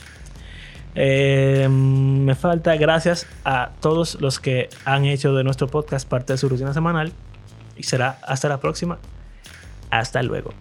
Eh, 0.95 1.69
me 1.71 2.35
falta 2.35 2.77
gracias 2.77 3.27
a 3.45 3.71
todos 3.81 4.21
los 4.21 4.41
que 4.41 4.69
han 4.85 5.05
hecho 5.05 5.35
de 5.35 5.45
nuestro 5.45 5.67
podcast 5.69 6.09
parte 6.09 6.35
de 6.35 6.39
su 6.39 6.49
rutina 6.49 6.75
semanal. 6.75 7.13
Y 7.77 7.85
será 7.85 8.19
hasta 8.23 8.49
la 8.49 8.61
próxima. 8.61 8.99
Hasta 9.91 10.23
luego. 10.23 10.53